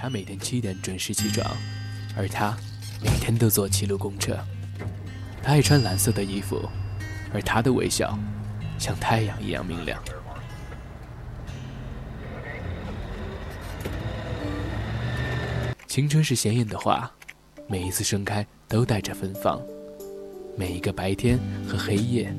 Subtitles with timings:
[0.00, 1.44] 他每天七点准时起床，
[2.16, 2.56] 而他
[3.02, 4.38] 每天都坐七路公车。
[5.42, 6.68] 他爱穿蓝色的衣服，
[7.34, 8.16] 而他的微笑
[8.78, 10.00] 像太阳一样明亮。
[15.88, 17.10] 青春是鲜艳的花，
[17.66, 19.60] 每一次盛开都带着芬芳。
[20.56, 22.32] 每一个白天和黑夜，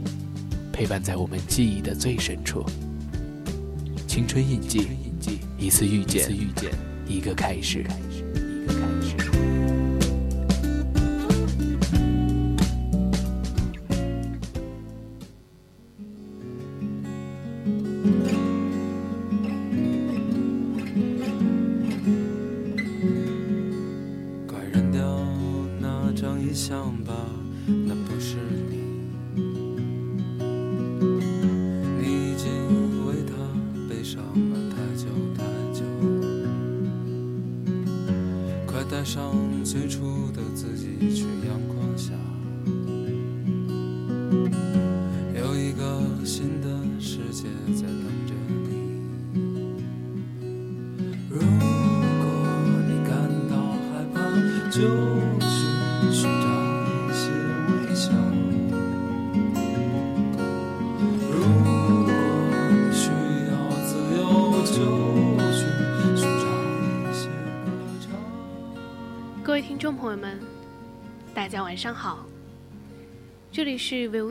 [0.72, 2.66] 陪伴在我们记忆的最深处。
[4.08, 4.88] 青春印记，
[5.58, 6.30] 一次遇见，
[7.10, 7.84] 一个开始。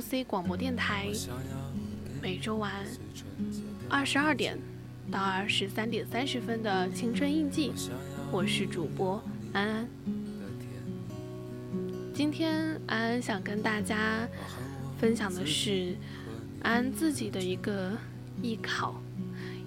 [0.09, 1.07] 是 VOC 广播电台，
[2.23, 2.73] 每周晚
[3.91, 4.59] 二十二点
[5.11, 7.73] 到二十三点三十分的青春印记，
[8.33, 9.89] 我是主播安安。
[12.15, 14.27] 今天安安想跟大家
[14.99, 15.95] 分享的是
[16.63, 17.93] 安安自己的一个
[18.41, 18.99] 艺考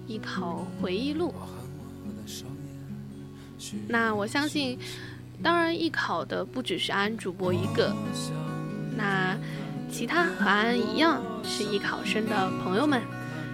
[0.08, 1.32] 艺考回忆录。
[3.86, 4.76] 那我相信。
[5.40, 7.92] 当然，艺考的不只是安主播一个，
[8.96, 9.31] 那
[9.92, 13.00] 其他和安安一样是艺考生的朋友们，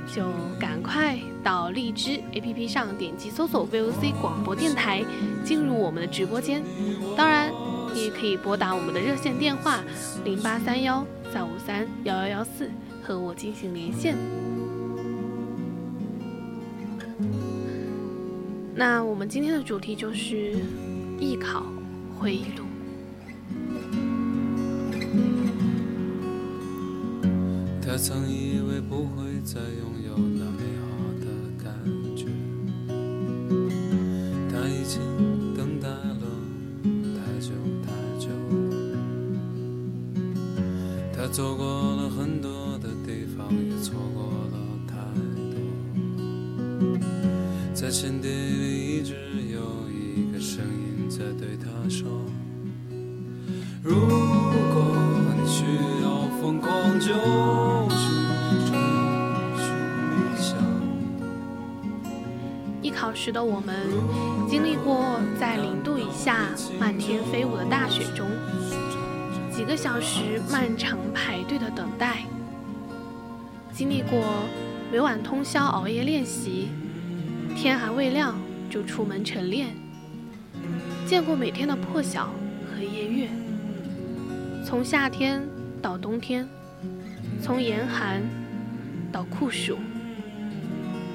[0.06, 0.22] 就
[0.58, 5.04] 赶快到荔枝 APP 上点击搜索 VOC 广播电台，
[5.44, 6.62] 进入我们的直播间。
[7.16, 7.52] 当然，
[7.92, 9.80] 你也可以拨打我们的热线电话
[10.24, 12.70] 零八三幺三五三幺幺幺四
[13.02, 14.16] 和我进行连线。
[18.76, 20.54] 那我们今天的主题就是
[21.18, 21.64] 艺考。
[22.20, 22.67] 回忆录。
[27.98, 30.37] 曾以为不会再拥有
[63.28, 63.76] 时的我们，
[64.48, 66.48] 经历过在零度以下
[66.80, 68.26] 漫天飞舞的大雪中，
[69.52, 72.24] 几个小时漫长排队的等待；
[73.70, 74.18] 经历过
[74.90, 76.68] 每晚通宵熬夜练习，
[77.54, 78.34] 天还未亮
[78.70, 79.76] 就出门晨练。
[81.04, 82.30] 见过每天的破晓
[82.72, 83.28] 和夜月，
[84.64, 85.46] 从夏天
[85.82, 86.48] 到冬天，
[87.42, 88.22] 从严寒
[89.12, 89.76] 到酷暑，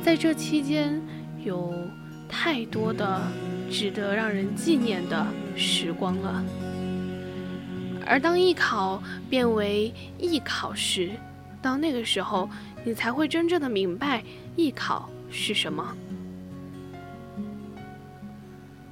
[0.04, 1.02] 在这期间
[1.44, 1.74] 有
[2.44, 3.22] 太多的
[3.72, 6.44] 值得让人纪念的时光了。
[8.06, 11.12] 而当艺考变为艺考时，
[11.62, 12.50] 到那个时候，
[12.84, 14.22] 你才会真正的明白
[14.58, 15.96] 艺考是什么。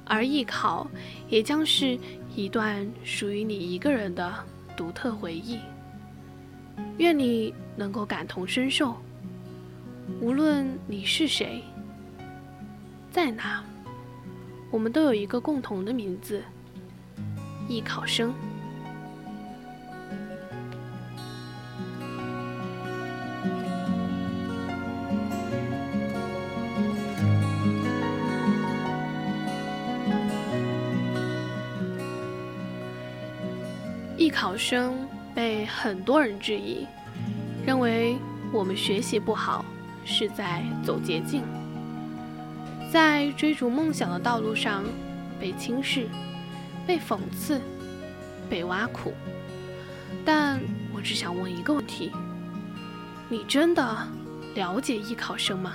[0.06, 0.90] 而艺考
[1.28, 1.98] 也将是
[2.34, 4.32] 一段属于你一个人的
[4.74, 5.58] 独特回忆。
[6.96, 8.96] 愿你能够感同身受，
[10.22, 11.62] 无论你是谁，
[13.12, 13.62] 在哪，
[14.70, 16.42] 我们都有一个共同的名字——
[17.68, 18.32] 艺考生。
[34.16, 36.86] 艺考生被很多人质疑，
[37.66, 38.16] 认为
[38.54, 39.62] 我们学习不好
[40.06, 41.42] 是在走捷径，
[42.92, 44.84] 在追逐梦想的道路上
[45.40, 46.06] 被轻视、
[46.86, 47.58] 被讽刺、
[48.50, 49.14] 被挖苦。
[50.26, 50.60] 但
[50.94, 52.12] 我只想问一个问题：
[53.30, 53.96] 你真的
[54.54, 55.72] 了解艺考生吗？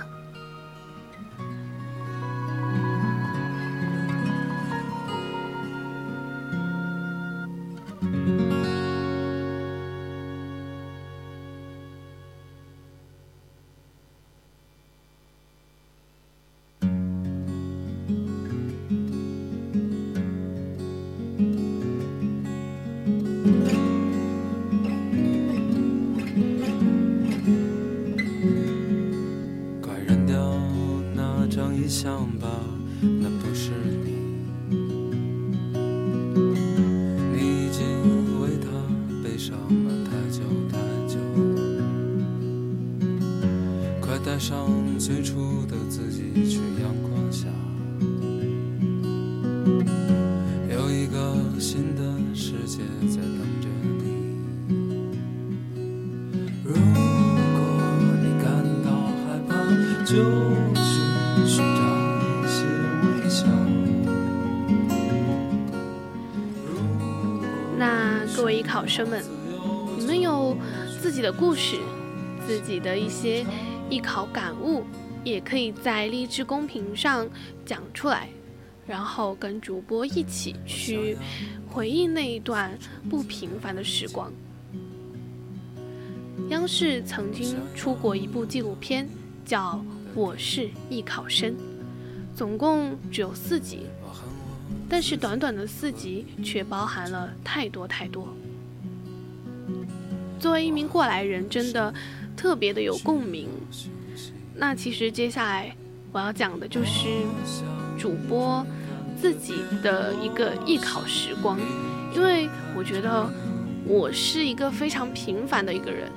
[68.78, 69.24] 考生们，
[69.98, 70.56] 你们有
[71.02, 71.80] 自己的故事，
[72.46, 73.44] 自己的一些
[73.90, 74.84] 艺考感悟，
[75.24, 77.28] 也可以在励志公屏上
[77.66, 78.28] 讲出来，
[78.86, 81.18] 然后跟主播一起去
[81.68, 82.78] 回忆那一段
[83.10, 84.32] 不平凡的时光。
[86.50, 89.08] 央视曾经出过一部纪录片，
[89.44, 89.72] 叫
[90.14, 91.50] 《我是艺考生》，
[92.32, 93.86] 总共只有四集，
[94.88, 98.28] 但是短短的四集却包含了太多太多。
[100.38, 101.92] 作为一名过来人，真的
[102.36, 103.48] 特别的有共鸣。
[104.54, 105.74] 那其实接下来
[106.12, 107.08] 我要讲的就是
[107.98, 108.64] 主播
[109.20, 111.58] 自己的一个艺考时光，
[112.14, 113.28] 因为我觉得
[113.84, 116.10] 我是一个非常平凡的一个人。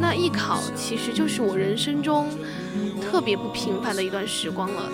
[0.00, 2.28] 那艺考其实就是我人生中
[3.00, 4.90] 特别不平凡的一段时光了。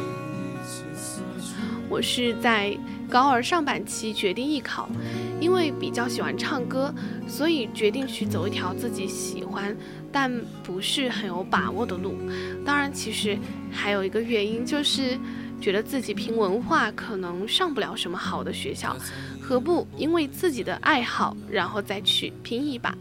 [1.88, 2.76] 我是在
[3.08, 4.88] 高二上半期决定艺考，
[5.40, 6.94] 因为比较喜欢唱歌，
[7.26, 9.76] 所以决定去走一条自己喜欢
[10.10, 10.32] 但
[10.62, 12.16] 不是很有把握的路。
[12.64, 13.38] 当然，其实
[13.70, 15.18] 还有一个原因就是
[15.60, 18.96] 觉得自己凭文化可能上不了什么好的学校，
[19.40, 22.96] 何不因为自己的爱好，然后再去拼一把？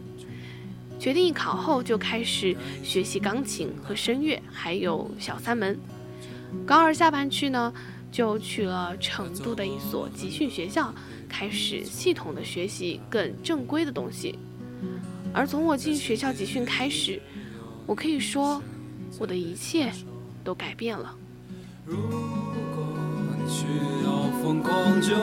[0.98, 5.78] 决定艺考后，就开始学习钢琴和声乐，还有小三门。
[6.64, 7.72] 高二下半区呢，
[8.12, 10.94] 就去了成都的一所集训学校，
[11.36, 14.38] 开始系统的学习更正规的东西。
[15.32, 17.20] 而从我进学校集训开始，
[17.86, 18.62] 我可以说，
[19.18, 19.90] 我的一切
[20.44, 21.12] 都改变了。
[21.84, 22.86] 如果
[23.36, 23.64] 你需
[24.04, 25.16] 要疯狂，就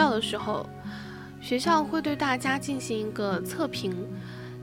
[0.00, 0.66] 校的时候，
[1.42, 3.94] 学校会对大家进行一个测评，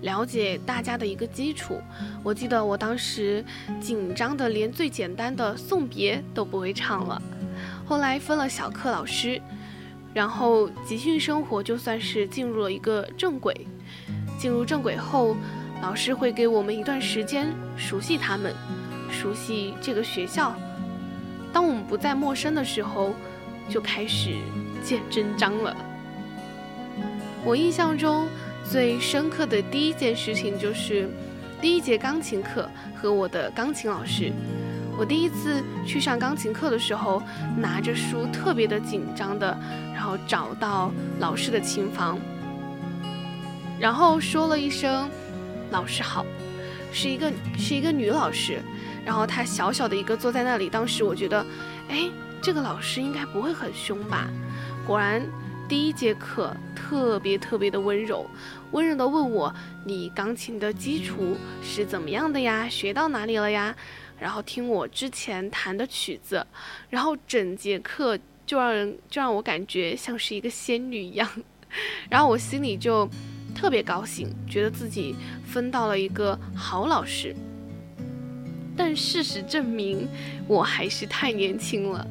[0.01, 1.79] 了解大家的一个基础。
[2.24, 3.46] 我记得我当时
[3.79, 7.22] 紧张的连最简单的送别都不会唱了。
[7.86, 9.39] 后来分了小课老师，
[10.12, 13.67] 然后集训生活就算是进入了一个正轨。
[14.39, 15.38] 进入正轨后，
[15.84, 18.56] 老师会给我们一段时间熟悉他们，
[19.12, 20.56] 熟悉这个学校。
[21.53, 23.13] 当我们不再陌生的时候，
[23.70, 24.36] 就开始
[24.88, 25.75] 见真章了。
[27.44, 28.25] 我印象中
[28.63, 31.10] 最深刻的第一件事情就是
[31.60, 34.32] 第一节钢琴课和我的钢琴老师。
[34.98, 37.22] 我第一次去上钢琴课的时候，
[37.58, 39.58] 拿着书特别的紧张的，
[39.94, 40.89] 然后找到
[41.20, 42.17] 老师的琴房，
[43.77, 45.10] 然后说了一声
[45.70, 46.25] “老师好”，
[46.94, 48.62] 是一个是一个女老师，
[49.06, 51.46] 然后她小小的一个坐在那里，当时我觉得，
[51.89, 52.10] 哎。
[52.39, 54.29] 这个老师应该不会很凶吧？
[54.88, 55.22] 果然，
[55.67, 58.25] 第一节课特别特别的温柔，
[58.72, 59.53] 温柔的问我
[59.86, 62.70] ：“你钢琴的基础是怎么样的呀？
[62.70, 63.75] 学到哪里了呀？”
[64.17, 66.48] 然后听我之前弹的曲子，
[66.89, 71.29] 然后整节课就让人就让我感觉像是一个仙女一样，
[72.10, 73.06] 然后我心里就
[73.53, 77.36] 特别高兴，觉得自己分到了一个好老师。
[78.77, 80.08] 但事实证明，
[80.48, 82.08] 我还是太年轻了。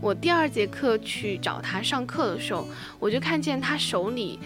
[0.00, 2.66] 我第二节课去找他上课的时候，
[2.98, 4.38] 我就看见他手里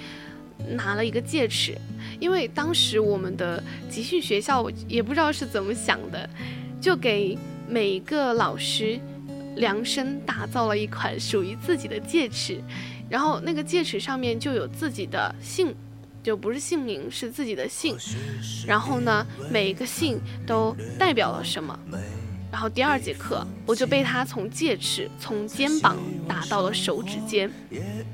[0.70, 1.76] 拿了一个戒尺，
[2.18, 6.28] 因为当时我们的集训学校也不知道是怎么想的，
[6.80, 7.36] 就给
[7.68, 8.98] 每一个老师
[9.56, 12.58] 量身打造了一款属于自己的戒尺，
[13.10, 15.74] 然后那个戒尺上面就有自己的姓，
[16.22, 17.94] 就不是姓名，是自己的姓，
[18.66, 21.78] 然后呢，每一个姓都代表了什么。
[22.52, 25.96] 然后第二节课，我就被他从戒尺从肩膀
[26.28, 27.50] 打到了手指尖，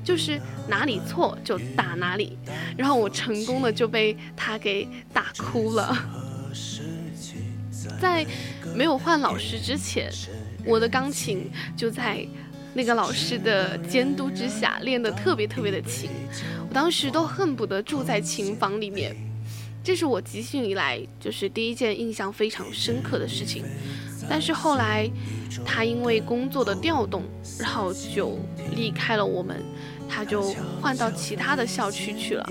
[0.01, 2.37] 就是哪里错就打哪里，
[2.77, 5.93] 然后我成功的就被他给打哭了。
[8.01, 8.25] 在
[8.73, 10.09] 没有换老师之前，
[10.63, 12.25] 我的钢琴就在
[12.73, 16.09] 那个老师的监督之下练得特别特别的勤，
[16.69, 19.13] 我当时都恨不得住在琴房里面。
[19.83, 23.65] 这是我集训以来就是第一件印象非常深刻的事情。
[24.29, 25.09] 但是后来，
[25.65, 27.23] 他因为工作的调动，
[27.57, 28.37] 然后就
[28.75, 29.63] 离开了我们。
[30.11, 30.41] 他就
[30.81, 32.43] 换到其他的校区去了。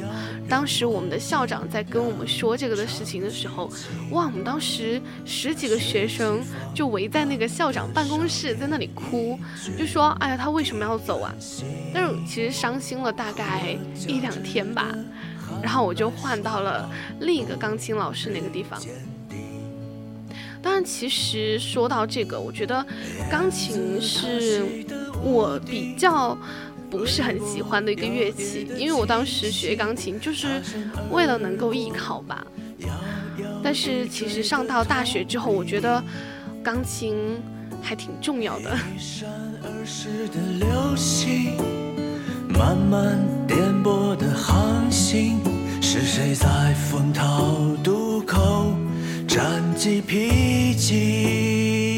[0.49, 3.69] 当时我们的校长在跟我们说这个的事情的时候，
[4.13, 6.41] 哇，我们当时十几个学生
[6.73, 9.37] 就围在那个校长办公室，在那里哭，
[9.77, 11.35] 就说：“哎呀，他为什么要走啊？”
[11.93, 14.95] 但是其实伤心了大概一两天吧。
[15.61, 18.81] 然后我就换到了另一个钢琴老师那个地方。
[20.63, 22.85] 当然，其实说到这个，我觉得
[23.31, 24.65] 钢琴是
[25.23, 26.37] 我比较。
[26.91, 30.63] 不是很喜欢的一个乐器，因为我当时学钢琴就是
[31.11, 32.47] 为了能够艺考吧。
[33.63, 36.03] 但是其实上到大学之后，我觉得
[36.63, 37.15] 钢琴
[37.83, 38.75] 还挺重要的。
[42.49, 45.39] 慢慢颠簸的航行，
[45.83, 48.73] 是谁在风涛渡口
[49.29, 51.98] 战绩披荆？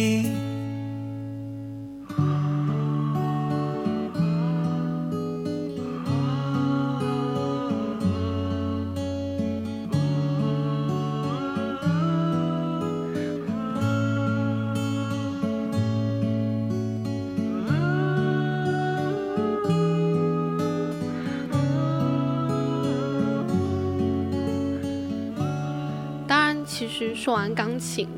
[27.21, 28.09] 说完钢琴，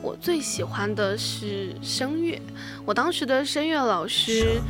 [0.00, 2.40] 我最喜欢的是声乐。
[2.84, 4.60] 我当时的声乐老师，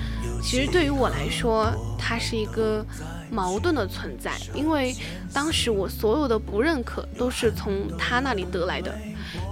[0.42, 2.82] 其实对于我来说，他是一个
[3.30, 4.96] 矛盾的存在，因为
[5.30, 8.96] 当时我所有的不认可都是从他那里得来的。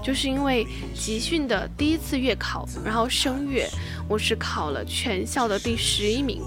[0.02, 3.68] 就是因为集训的第一次月考，然后声乐
[4.08, 6.40] 我是考了全校的第十一名。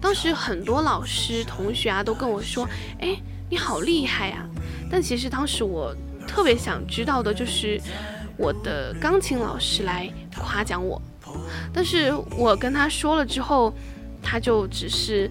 [0.00, 2.64] 当时很多老师同学啊都跟我说
[3.02, 4.46] ：“哎，你好厉害呀！”
[4.88, 5.92] 但其实当时我。
[6.34, 7.80] 特别想知道的就是
[8.36, 11.00] 我的钢琴老师来夸奖我，
[11.72, 13.72] 但是我跟他说了之后，
[14.20, 15.30] 他就只是，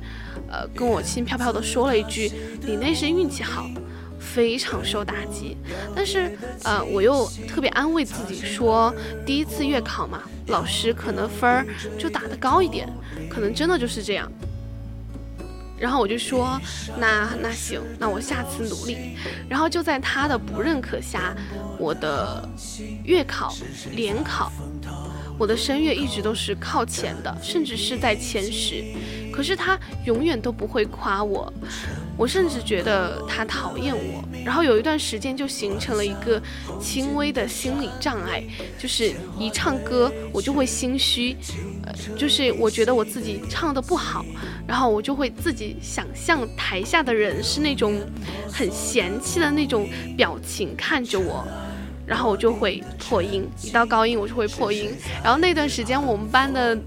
[0.50, 2.32] 呃，跟我轻飘飘的说了一句
[2.66, 3.70] ：“你那是运气好。”
[4.18, 5.58] 非常受打击。
[5.94, 6.32] 但是，
[6.64, 8.92] 呃，我又特别安慰自己说，
[9.26, 11.68] 第一次月考嘛，老师可能分儿
[12.00, 12.88] 就打得高一点，
[13.30, 14.32] 可能真的就是这样。
[15.84, 16.58] 然后我就说，
[16.98, 19.18] 那那行，那我下次努力。
[19.50, 21.36] 然后就在他的不认可下，
[21.78, 22.48] 我的
[23.04, 23.54] 月考、
[23.92, 24.50] 联考，
[25.38, 28.82] 我的声乐一直都是靠前的，甚至是在前十。
[29.30, 31.52] 可是他永远都不会夸我。
[32.16, 36.42] 我甚至觉得他讨厌我，然后有一段时间就形成了一个
[36.80, 38.44] 轻微的心理障碍，
[38.78, 41.36] 就是一唱歌我就会心虚，
[41.84, 44.24] 呃，就是我觉得我自己唱的不好，
[44.68, 48.00] 然后我就会自己想象台下的人是那种
[48.52, 51.44] 很嫌弃的那种表情看着我，
[52.06, 54.92] 然后我就会破音，一到高音我就会破音，
[55.24, 56.78] 然后那段时间我们班的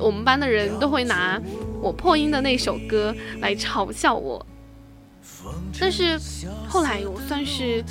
[0.00, 1.40] 我们班的人都会拿
[1.80, 4.44] 我破音的那首歌来嘲笑我。
[5.78, 6.18] 但是
[6.68, 7.84] 后来我算是，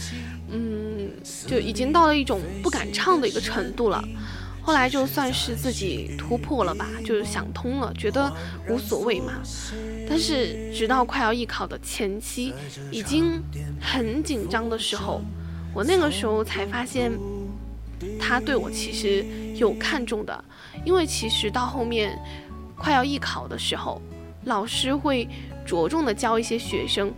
[0.50, 1.10] 嗯，
[1.48, 4.03] 就已经到了一种不敢唱的一个程度了。
[4.63, 8.31] 后来就算是自己突破了吧，就是想通了，觉得
[8.70, 9.34] 无所谓嘛。
[10.08, 12.53] 但是直到快要艺考的前期，
[12.91, 13.41] 已经
[13.81, 15.22] 很紧张的时候，
[15.74, 17.12] 我那个时候才发现，
[18.20, 20.46] 他对我其实有看重的。
[20.86, 22.17] 因为其实到后面
[22.77, 24.00] 快要艺考的时候，
[24.46, 25.27] 老师会
[25.65, 27.12] 着重的教一些学生。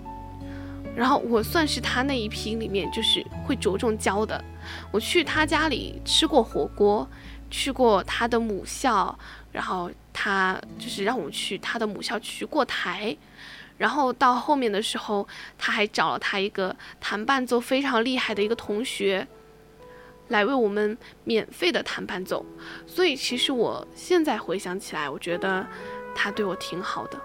[0.96, 4.44] 然后我算是他那一批里面，就是会着重教的。
[4.92, 7.08] 我去他家里吃过火锅，
[7.50, 9.18] 去过他的母校，
[9.52, 13.16] 然后他就是让我去他的母校取过台。
[13.76, 19.28] 然后到后面的时候，他还找了他一个弹伴奏非常厉害的一个同学，
[20.28, 22.46] 来为我们免费的弹伴奏。
[22.86, 25.66] 所以其实我现在回想起来，我觉得
[26.14, 27.20] 他对我挺好的。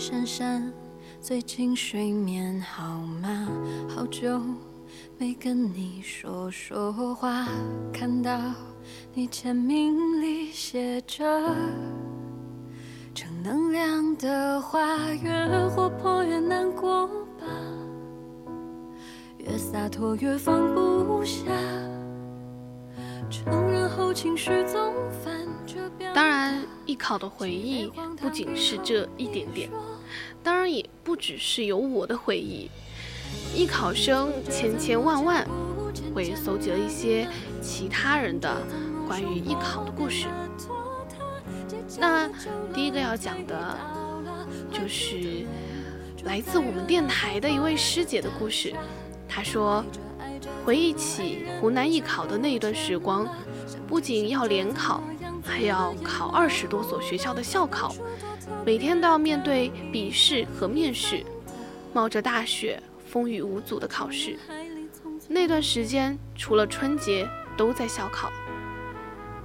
[0.00, 0.72] 珊珊，
[1.20, 3.46] 最近睡眠好吗？
[3.86, 4.40] 好久
[5.18, 7.46] 没跟你说说话。
[7.92, 8.40] 看到
[9.12, 11.54] 你签名里写着
[13.12, 14.80] 正能量的话，
[15.12, 17.06] 越活泼越难过
[17.38, 17.44] 吧，
[19.36, 21.44] 越洒脱越放不下。
[23.28, 25.78] 承认后情绪总反着。
[26.14, 29.70] 当然，艺考的回忆不仅是这一点点。
[30.42, 32.70] 当然也不只是有我的回忆，
[33.54, 35.46] 艺考生千千万万，
[36.14, 37.28] 我也搜集了一些
[37.60, 38.62] 其他人的
[39.06, 40.26] 关于艺考的故事。
[41.98, 42.28] 那
[42.72, 43.78] 第一个要讲的，
[44.72, 45.44] 就是
[46.24, 48.72] 来自我们电台的一位师姐的故事。
[49.28, 49.84] 她说，
[50.64, 53.28] 回忆起湖南艺考的那一段时光，
[53.88, 55.02] 不仅要联考，
[55.44, 57.94] 还要考二十多所学校的校考，
[58.64, 61.24] 每天都要面对笔试和面试，
[61.92, 64.38] 冒着大雪，风雨无阻的考试。
[65.28, 68.30] 那段时间，除了春节，都在校考。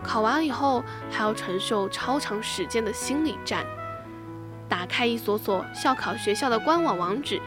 [0.03, 3.65] 考完以后还要承受超长时间的心理战。
[4.67, 7.39] 打开一所所校考学校的官网网址，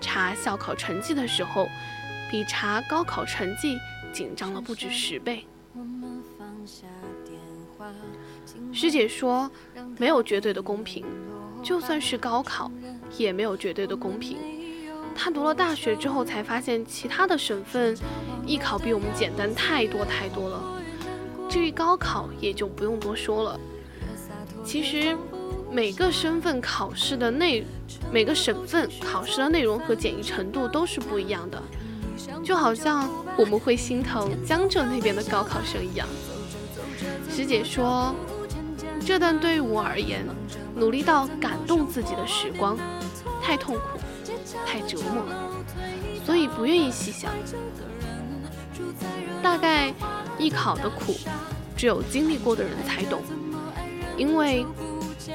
[0.00, 1.68] 查校考成绩的时候，
[2.30, 3.78] 比查高考成绩
[4.12, 5.46] 紧张了不止十倍。
[8.72, 9.50] 师姐说，
[9.98, 11.04] 没有绝对的公平，
[11.62, 12.70] 就算是高考，
[13.16, 14.36] 也没有绝对的公平。
[15.14, 17.96] 她读了大学之后，才发现其他的省份
[18.44, 20.62] 艺考比我们简单太多太多了。
[21.48, 23.58] 至于高考，也就不用多说了。
[24.64, 25.16] 其实，
[25.70, 27.64] 每个身份考试的内，
[28.12, 31.62] 每个省份考试的内容和简易程度都是不一样的。
[32.44, 36.06] 就好像我们会心疼江浙那边的高考生一样。
[37.30, 38.14] 师姐说，
[39.06, 40.26] 这段对于我而言，
[40.74, 42.76] 努力到感动自己的时光，
[43.40, 44.00] 太痛苦，
[44.66, 45.24] 太折磨，
[46.24, 47.32] 所以不愿意细想。
[49.42, 49.94] 大概。
[50.38, 51.14] 艺考的苦，
[51.78, 53.22] 只有经历过的人才懂，
[54.14, 54.66] 因为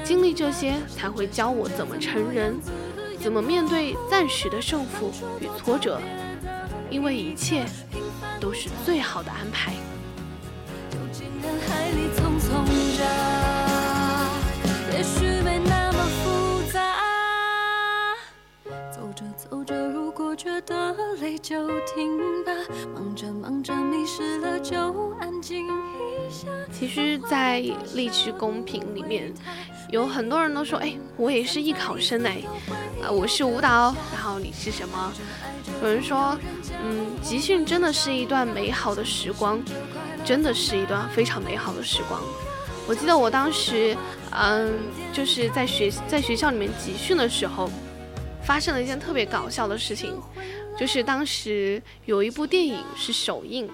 [0.04, 2.54] 经历这些，才会教我怎么成人，
[3.18, 6.00] 怎么面对暂时的胜负与挫折，
[6.88, 7.64] 因为一切
[8.38, 9.72] 都是最好的安排。
[11.82, 13.41] 也
[20.34, 22.52] 觉得累就停吧，
[22.94, 26.48] 忙着忙着迷失了就安静一下。
[26.72, 27.60] 其实，在
[27.94, 29.32] 励志公屏里面，
[29.90, 32.42] 有很多人都说：“哎，我也是艺考生哎，
[33.02, 35.12] 啊，我是舞蹈，然后你是什么？”
[35.82, 36.36] 有人说
[36.82, 39.62] ：“嗯，集训真的是一段美好的时光，
[40.24, 42.20] 真的是一段非常美好的时光。”
[42.88, 43.96] 我记得我当时，
[44.30, 44.72] 嗯，
[45.12, 47.70] 就是在学在学校里面集训的时候。
[48.44, 50.20] 发生了一件特别搞笑的事情，
[50.78, 53.70] 就是当时有一部电影是首映，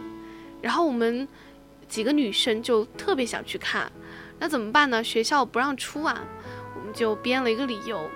[0.61, 1.27] 然后我们
[1.89, 3.91] 几个女生就特别想去看，
[4.39, 5.03] 那怎么办呢？
[5.03, 6.23] 学校不让出啊，
[6.77, 8.09] 我们就编了一个理由，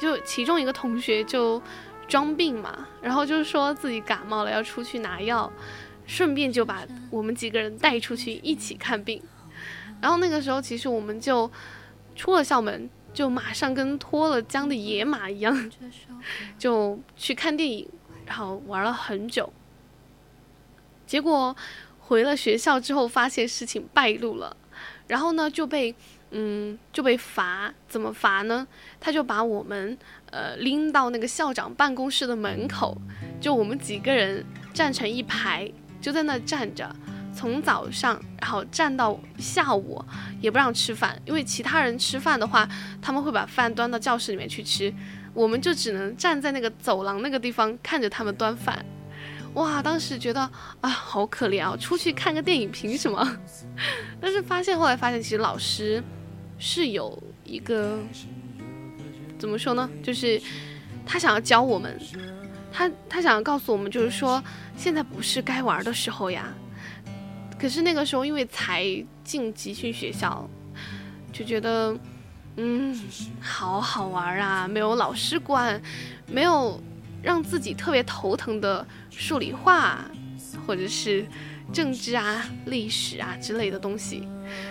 [0.00, 1.60] 就其中一个同学就
[2.06, 5.52] 装病嘛，然后就说自己感冒了要出去拿药，
[6.06, 9.20] 顺便就把我们几个人带出去一起看病，
[10.00, 11.50] 然后那个时候其实我们就
[12.14, 12.88] 出了校门。
[13.12, 15.70] 就马上跟脱了缰的野马一样，
[16.58, 17.88] 就去看电影，
[18.26, 19.52] 然后玩了很久。
[21.06, 21.54] 结果
[22.00, 24.56] 回了学校之后，发现事情败露了，
[25.08, 25.94] 然后呢就被
[26.30, 28.66] 嗯就被罚，怎么罚呢？
[28.98, 29.98] 他就把我们
[30.30, 32.96] 呃拎到那个校长办公室的门口，
[33.40, 35.70] 就我们几个人站成一排，
[36.00, 36.94] 就在那站着。
[37.34, 40.04] 从早上，然后站到下午，
[40.40, 42.68] 也不让吃饭，因为其他人吃饭的话，
[43.00, 44.92] 他们会把饭端到教室里面去吃，
[45.32, 48.84] 我们就只能站在那个走廊那个地方看着他们端饭。
[49.54, 50.40] 哇，当时觉得
[50.80, 53.36] 啊，好可怜啊，出去看个电影凭什么？
[54.20, 56.02] 但是发现后来发现，其实老师
[56.58, 57.98] 是有一个
[59.38, 59.90] 怎么说呢？
[60.02, 60.40] 就是
[61.04, 61.98] 他想要教我们，
[62.72, 64.42] 他他想要告诉我们，就是说
[64.76, 66.52] 现在不是该玩的时候呀。
[67.62, 68.84] 可是那个时候，因为才
[69.22, 70.50] 进集训学校，
[71.32, 71.96] 就觉得，
[72.56, 73.00] 嗯，
[73.40, 74.66] 好好玩啊！
[74.66, 75.80] 没有老师管，
[76.26, 76.82] 没有
[77.22, 80.04] 让自己特别头疼的数理化，
[80.66, 81.24] 或者是
[81.72, 84.26] 政治啊、历史啊之类的东西，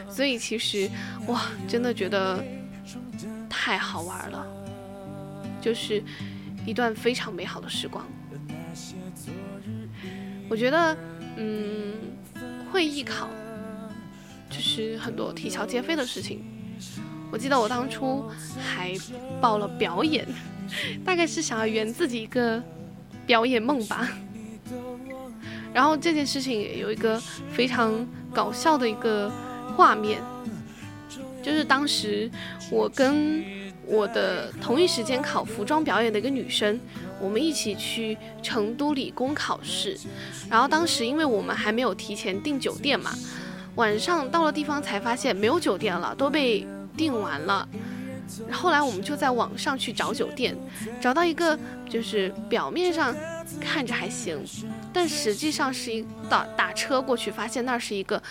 [0.10, 0.91] 所以其实，
[1.27, 2.43] 哇，真的觉得
[3.49, 4.45] 太好玩了，
[5.62, 6.04] 就是
[6.65, 8.06] 一段非常美好的时光。
[10.49, 10.97] 我觉得，
[11.38, 11.93] 嗯。
[12.71, 13.27] 会艺考，
[14.49, 16.41] 就是很多啼笑皆非的事情。
[17.29, 18.25] 我记得我当初
[18.60, 18.93] 还
[19.41, 20.25] 报了表演，
[21.03, 22.63] 大概是想要圆自己一个
[23.25, 24.10] 表演梦吧。
[25.73, 29.31] 然后这件事情也有一个非常搞笑的一个
[29.75, 30.21] 画面，
[31.43, 32.29] 就是当时
[32.69, 33.43] 我跟
[33.86, 36.79] 我的同一时间考服装表演的一个女生。
[37.21, 39.97] 我们一起去成都理工考试，
[40.49, 43.12] 然后当时因为我们还没有提前订酒店嘛，
[43.75, 46.65] 晚上到了地方才发现没有酒店了，都被
[46.97, 47.67] 订完了。
[48.49, 50.55] 后来我们就在网上去找酒店，
[51.01, 51.57] 找到一个
[51.89, 53.13] 就是表面上
[53.60, 54.41] 看着还行，
[54.93, 58.21] 但实际上是一打打车过去，发现那是一个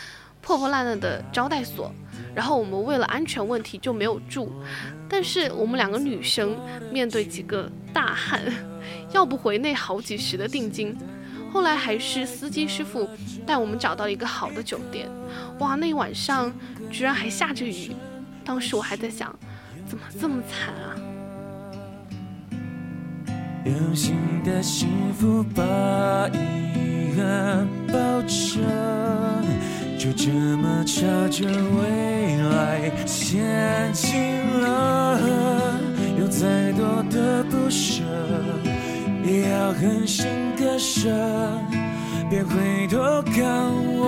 [0.41, 1.93] 破破烂烂的招待所。
[2.35, 4.51] 然后我们为了安全问题就没有住，
[5.09, 6.57] 但是我们两个女生
[6.91, 8.41] 面对几个大汉，
[9.13, 10.97] 要不回那好几十的定金。
[11.53, 13.09] 后来还是司机师傅
[13.45, 15.09] 带我们找到一个好的酒店。
[15.59, 16.53] 哇，那晚上
[16.91, 17.91] 居然还下着雨，
[18.45, 19.35] 当时我还在想，
[19.87, 20.95] 怎么这么惨啊？
[23.65, 28.61] 有新的幸福把遗憾抱着，
[29.99, 35.21] 就这么朝着未来前进了。
[36.19, 38.03] 有再多的不舍，
[39.25, 41.11] 也要狠心割舍，
[42.29, 44.07] 别回头看我，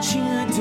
[0.00, 0.52] 亲爱的，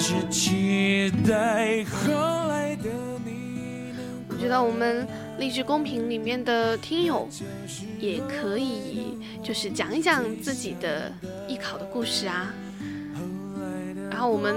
[0.00, 2.12] 只期待后
[2.48, 2.88] 来的
[3.24, 3.92] 你。
[4.28, 5.06] 我觉得我们
[5.38, 7.28] 励志公屏里面的听友
[7.98, 11.12] 也可以，就是讲一讲自己的
[11.48, 12.54] 艺考的故事啊。
[14.10, 14.54] 然后我们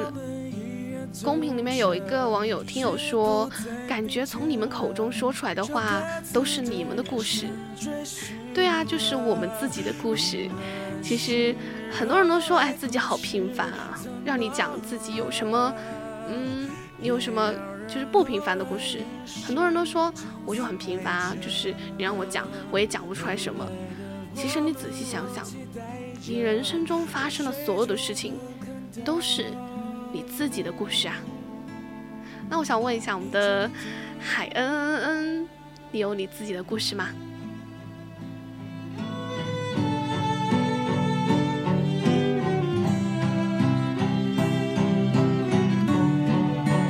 [1.23, 3.49] 公屏里面有一个网友听友说，
[3.87, 6.01] 感觉从你们口中说出来的话
[6.33, 7.47] 都是你们的故事。
[8.53, 10.49] 对啊，就是我们自己的故事。
[11.01, 11.55] 其实
[11.91, 15.73] 很多人都说，哎，自己好平凡啊，让你讲自己有什么，
[16.29, 17.53] 嗯，你有什么
[17.87, 18.99] 就是不平凡的故事。
[19.45, 20.11] 很多人都说
[20.45, 23.65] 我就很平凡啊，就是你让我讲，我也讲不出来什么。
[24.33, 25.45] 其实你仔细想想，
[26.27, 28.33] 你人生中发生的所有的事情，
[29.05, 29.45] 都是
[30.15, 31.15] 你自己的故事啊。
[32.49, 33.69] 那我想问一下我们的
[34.17, 35.47] 海恩恩恩，
[35.91, 37.09] 你有你自己的故事吗？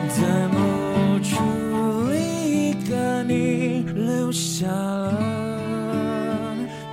[0.07, 5.17] 在某处一个你留下了，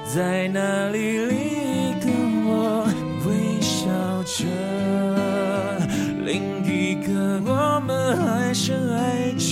[0.07, 1.19] 在那里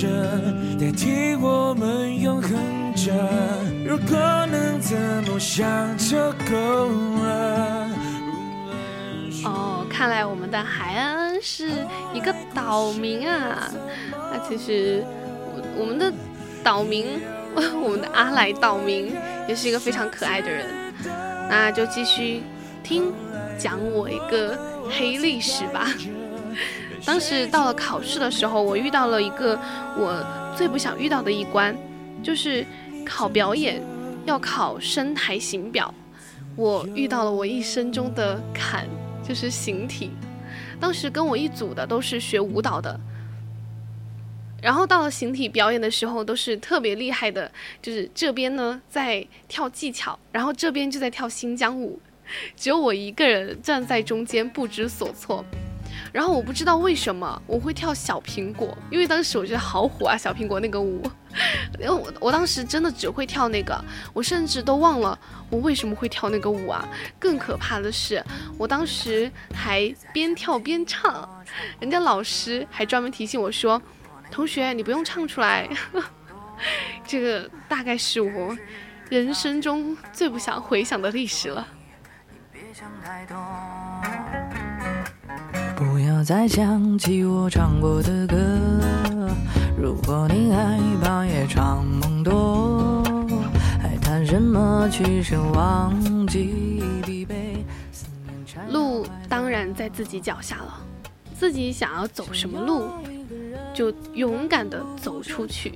[0.01, 0.09] 着，
[0.81, 2.51] 代替我们永恒
[2.95, 3.13] 着。
[3.85, 4.97] 如果能这
[5.31, 6.17] 么想就
[6.51, 6.87] 够
[7.23, 7.91] 了。
[9.45, 11.69] 哦，看来我们的海恩恩是
[12.15, 13.71] 一个岛民啊。
[14.33, 15.05] 那其实
[15.53, 16.11] 我我们的
[16.65, 17.21] 岛民，
[17.55, 19.13] 我们的阿来岛民
[19.47, 20.67] 也是一个非常可爱的人。
[21.51, 22.43] 那就继续
[22.83, 23.13] 听
[23.59, 24.59] 讲我一个
[24.89, 25.87] 黑历史吧。
[27.05, 29.59] 当时到了考试的时候，我遇到了一个
[29.97, 30.25] 我
[30.57, 31.77] 最不想遇到的一关，
[32.23, 32.65] 就是
[33.05, 33.83] 考表演
[34.27, 35.93] 要考声台形表。
[36.57, 38.87] 我遇到了我一生中的坎，
[39.27, 40.11] 就是形体。
[40.79, 42.99] 当时跟我一组的都是学舞蹈的，
[44.63, 51.99] 然后到了形体表演的时候，都是特别厉害的，就是这边呢在跳技巧，然后这边就在跳新疆舞，
[52.57, 55.45] 只有我一个人站在中间不知所措。
[56.13, 61.03] 然后我不知道为什么我会跳小苹果，因为当时我觉得好火啊，小苹果那个舞。
[61.79, 65.17] 因为我我当时真的只会跳那个，我甚至都忘了
[65.49, 66.87] 我为什么会跳那个舞啊。
[67.19, 68.23] 更可怕的是，
[68.59, 71.29] 我当时还边跳边唱，
[71.79, 73.81] 人家老师还专门提醒我说
[74.31, 75.69] ：“同学，你不用唱出来。
[77.07, 78.57] ”这个大概是我
[79.09, 81.67] 人生中最不想回想的历史了。
[82.53, 84.30] 别想太多。
[85.81, 88.37] 不要再想起我唱过的歌。
[89.79, 93.03] 如果你害怕夜长梦多，
[93.81, 97.65] 还谈什么去生忘记疲惫？
[98.69, 100.85] 路当然在自己脚下了，
[101.35, 102.83] 自己想要走什么路，
[103.73, 105.73] 就勇敢的走出去。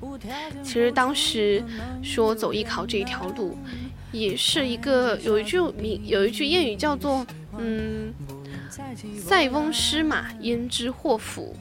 [0.62, 1.64] 其实当时
[2.02, 3.56] 说走艺考这一条路，
[4.12, 8.12] 也是一个有一句名有一句谚语叫做嗯，
[9.18, 11.54] 塞翁失马焉知祸福。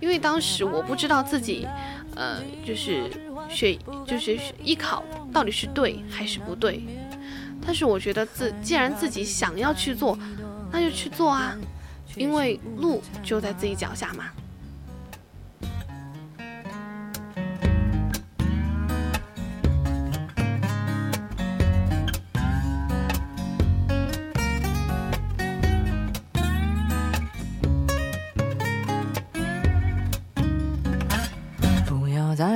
[0.00, 1.66] 因为当时我不知道自己，
[2.14, 3.10] 呃，就是
[3.48, 6.84] 学就是艺考到底是对还是不对，
[7.64, 10.16] 但是我觉得自既然自己想要去做，
[10.70, 11.56] 那就去做啊，
[12.14, 14.26] 因为路就在自己脚下嘛。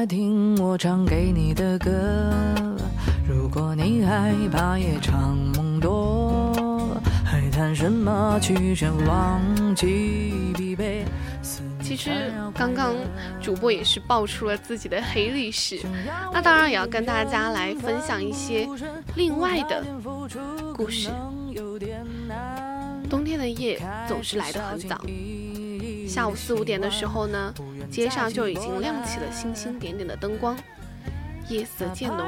[0.07, 1.91] 听我唱给你的歌。
[3.29, 6.53] 如果你害怕夜长梦多，
[7.25, 9.41] 还谈什么去生忘
[9.75, 11.05] 记疲惫？
[11.83, 12.95] 其实刚刚
[13.41, 15.81] 主播也是爆出了自己的黑历史，
[16.33, 18.67] 那当然也要跟大家来分享一些
[19.17, 19.85] 另外的
[20.75, 21.11] 故事。
[23.11, 25.01] 冬天的夜总是来得很早，
[26.09, 27.53] 下午四五点的时候呢，
[27.93, 30.57] 街上就已经亮起了星星点点的灯光，
[31.49, 32.27] 夜色渐浓，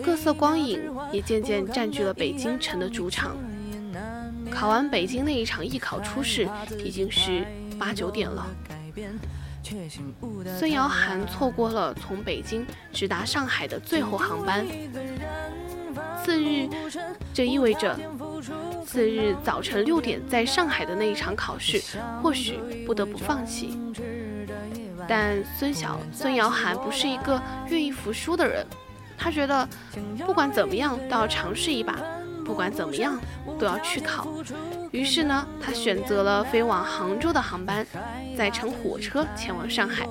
[0.00, 3.36] 各色光影也渐渐占据了北京城的主场。
[4.48, 6.48] 考完北京那一场艺考初试，
[6.84, 7.44] 已经是
[7.76, 8.46] 八九点了。
[10.56, 14.64] 孙瑶涵错过了从北京直达上海的最后航班。
[16.24, 16.68] 次日，
[17.34, 17.98] 这意味着
[18.86, 21.82] 次日早晨六点在上海的那一场考试，
[22.22, 23.76] 或许不得不放弃。
[25.08, 28.64] 但孙晓孙瑶涵不是一个愿意服输的人，
[29.18, 29.68] 他觉得
[30.24, 31.98] 不管怎么样都要尝试一把，
[32.44, 33.20] 不管怎么样
[33.58, 34.28] 都要去考。
[34.92, 37.84] 于是呢，他选择了飞往杭州的航班，
[38.38, 40.06] 再乘火车前往上海。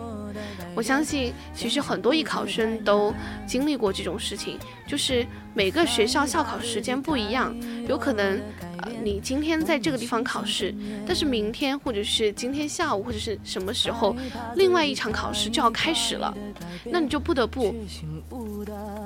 [0.76, 3.14] 我相信，其实很多艺考生都
[3.48, 7.56] 经历过这种事情，就是每个学校校考时间不一样，
[7.88, 8.42] 有可能，
[8.82, 10.76] 呃，你今天在这个地方考试，
[11.08, 14.14] 但是明天或者是今天下午或者是什么时候，
[14.56, 16.36] 另外一场考试就要开始了，
[16.84, 17.74] 那你就不得不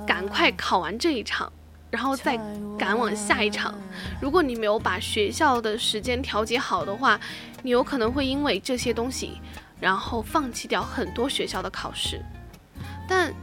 [0.08, 1.52] 赶快考完这一场，
[1.92, 2.36] 然后再
[2.80, 3.76] 赶往下一场。
[4.20, 7.20] 如果你没有把学校的时间调节好的话，
[7.62, 9.34] 你有可能会因为这些东西。
[9.80, 12.22] 然后放弃掉很多学校的考试，
[13.08, 13.34] 但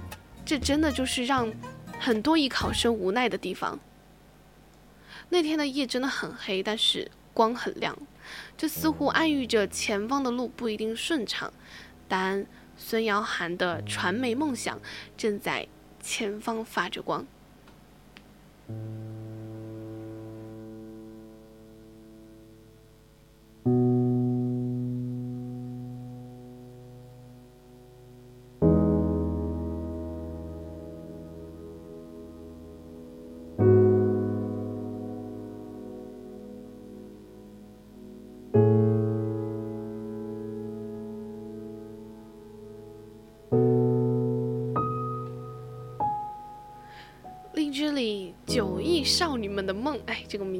[0.44, 1.52] 这真的就是让
[1.98, 3.78] 很多艺考生无奈的地方。
[5.28, 7.96] 那天的夜真的很黑，但是光很亮，
[8.56, 11.52] 这似乎暗喻着前方的路不一定顺畅，
[12.06, 12.46] 但
[12.76, 14.78] 孙瑶涵的传媒梦想
[15.16, 15.66] 正在
[16.00, 17.26] 前方发着光。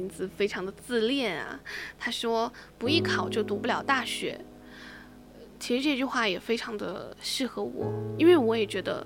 [0.07, 1.59] 子非常的自恋啊。
[1.97, 4.39] 他说不艺考就读不了大学。
[5.59, 9.05] 其实这句话也非常的适合我，因为我也觉得，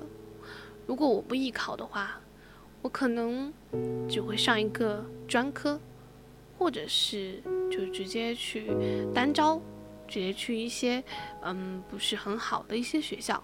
[0.86, 2.20] 如果我不艺考的话，
[2.82, 3.54] 我可能
[4.10, 5.80] 只会上一个专科，
[6.58, 8.68] 或者是就直接去
[9.14, 9.62] 单招，
[10.08, 11.04] 直接去一些
[11.44, 13.42] 嗯不是很好的一些学校。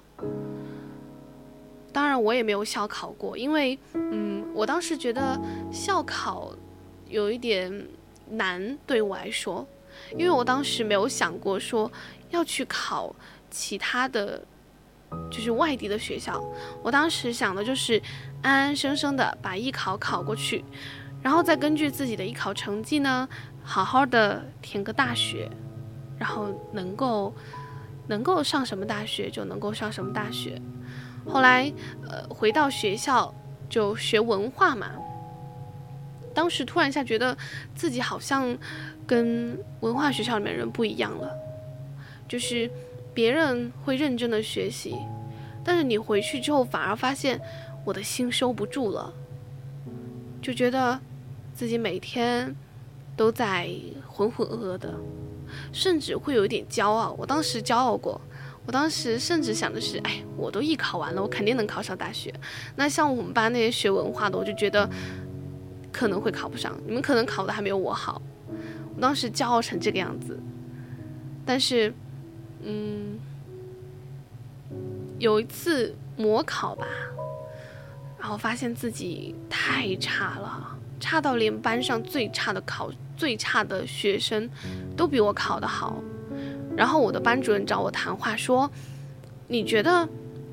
[1.93, 4.27] 当然我也没有校考过，因为嗯。
[4.53, 5.39] 我当时觉得
[5.71, 6.51] 校考
[7.09, 7.87] 有一点
[8.29, 9.67] 难，对我来说，
[10.11, 11.91] 因为我当时没有想过说
[12.29, 13.15] 要去考
[13.49, 14.43] 其他的，
[15.31, 16.43] 就是外地的学校。
[16.83, 18.01] 我当时想的就是
[18.41, 20.63] 安安生生的把艺考考过去，
[21.21, 23.27] 然后再根据自己的艺考成绩呢，
[23.63, 25.49] 好好的填个大学，
[26.17, 27.33] 然后能够
[28.07, 30.61] 能够上什么大学就能够上什么大学。
[31.25, 31.71] 后来，
[32.09, 33.33] 呃，回到学校。
[33.69, 34.91] 就学文化嘛，
[36.37, 37.35] 当时突然一下觉得
[37.73, 38.55] 自己好像
[39.07, 41.35] 跟文化学校里面人不一样了，
[42.27, 42.69] 就是
[43.11, 44.95] 别人会认真的学习，
[45.63, 47.41] 但是你回去之后反而发现
[47.83, 49.11] 我的心收不住了，
[50.39, 50.99] 就觉得
[51.55, 52.55] 自己每天
[53.15, 53.67] 都在
[54.07, 54.93] 浑浑噩噩的，
[55.73, 57.15] 甚至会有一点骄傲。
[57.17, 58.21] 我当时骄傲过。
[58.67, 62.33] 我当时甚至想的是，哎，我都艺考完了，我肯定能考上大学。
[62.75, 64.89] 那像我们班那些学文化的，我就觉得
[65.97, 66.77] 可能会考不上。
[66.85, 68.21] 你们可能考的还没有我好。
[68.95, 70.39] 我当时骄傲成这个样子。
[71.43, 71.91] 但是，
[72.63, 73.17] 嗯，
[75.17, 76.85] 有一次模考吧，
[78.19, 84.47] 然后发现自己太差了，差到连班上最差的考最差的学生
[84.95, 86.03] 都比我考得好。
[86.75, 88.69] 然后我的班主任找我谈话说
[89.47, 90.07] ：“你觉得，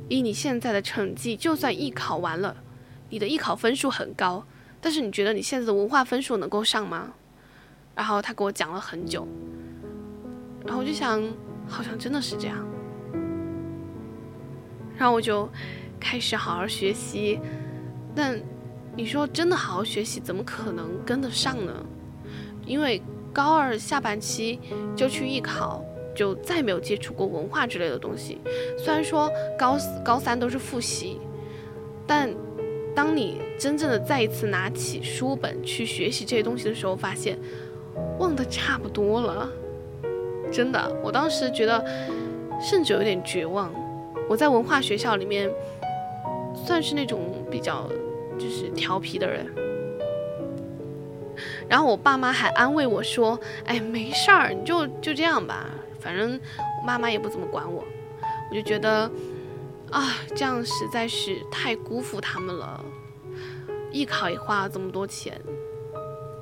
[0.09, 2.57] 以你现在的成绩，就算艺考完了，
[3.11, 4.47] 你的艺考分数很高，
[4.85, 7.11] 但是你觉得你现在的文化分数能够上吗？”
[7.97, 9.27] 然后他给我讲了很久，
[10.67, 11.23] 然后我就想，
[11.67, 12.59] 好像真的是这样。
[14.99, 15.49] 然后我就
[15.99, 17.41] 开始好好学习，
[18.15, 18.39] 但
[18.95, 21.73] 你说真的好好学习，怎么可能跟得上呢？
[22.67, 23.01] 因为
[23.33, 24.61] 高二下半期
[24.95, 25.83] 就去艺考。
[26.17, 28.39] 就再没有接触过文化之类的东西。
[28.79, 31.21] 虽然说高高三都是复习，
[32.07, 32.33] 但
[32.95, 37.39] 当你真正的再一次拿起书本去学习这些东西的时候，发现
[38.19, 39.49] 忘得差不多了。
[40.53, 41.85] 真的，我当时觉得
[42.61, 43.73] 甚至有点绝望。
[44.29, 45.51] 我在文化学校里面
[46.55, 47.89] 算是那种比较
[48.39, 49.47] 就是调皮的人，
[51.69, 55.67] 然后我爸妈还安慰我说：“哎，没事儿，你就就这样吧，
[55.99, 56.41] 反正
[56.81, 57.85] 我妈妈也不怎么管我。”
[58.51, 59.11] 我就觉得
[59.95, 62.85] 啊，这样实在是太辜负他们了。
[63.93, 65.41] 艺考也花了这么多钱，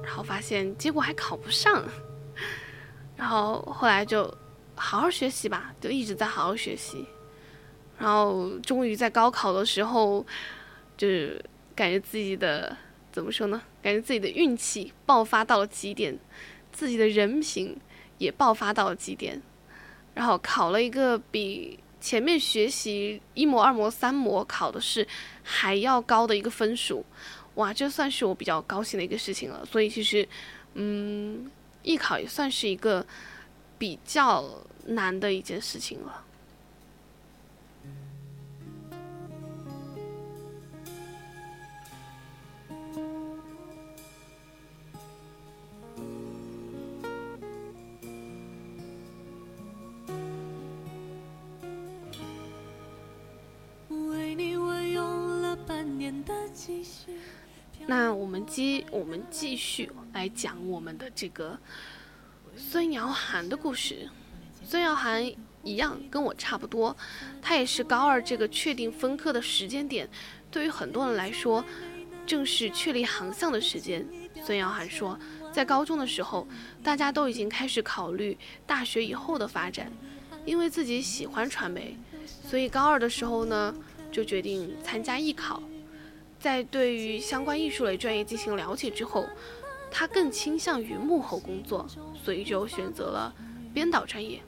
[0.02, 1.84] 然后发现结果还考不上，
[3.14, 4.24] 然后后来就
[4.74, 7.04] 好好学习吧，就一直在好好学习。
[7.98, 10.24] 然后终于在高考的时候，
[10.96, 11.44] 就是
[11.76, 12.74] 感觉自己的
[13.12, 13.60] 怎么说呢？
[13.82, 16.18] 感觉自己的运气爆发到了极点，
[16.72, 17.78] 自己的人品
[18.16, 19.42] 也爆发到了极点，
[20.14, 25.06] 然后考了一个比前面学习一模、二模、三模考的是
[25.44, 27.04] 还要高的一个分数，
[27.54, 29.64] 哇，这算是我比较高兴的一个事情了。
[29.64, 30.28] 所以其实，
[30.74, 31.48] 嗯，
[31.84, 33.06] 艺考也算是一个
[33.78, 34.44] 比较
[34.86, 36.24] 难的一件事情了。
[57.86, 61.58] 那我们继我们继续来讲我们的这个
[62.56, 64.08] 孙瑶涵的故事。
[64.64, 65.24] 孙瑶涵
[65.64, 66.96] 一样跟我差不多，
[67.40, 70.08] 他也是高二这个确定分科的时间点，
[70.50, 71.64] 对于很多人来说，
[72.26, 74.06] 正是确立航向的时间。
[74.44, 75.18] 孙瑶涵说，
[75.52, 76.46] 在高中的时候，
[76.82, 79.92] 大家都已经开始考虑大学以后的发展，
[80.44, 81.96] 因为自己喜欢传媒，
[82.48, 83.74] 所以高二的时候呢，
[84.10, 85.62] 就决定参加艺考。
[86.42, 89.28] 在对于相关艺术类专业进行了解之后，
[89.92, 91.86] 他更倾向于幕后工作，
[92.20, 93.32] 所以就选择了
[93.72, 94.42] 编导专业。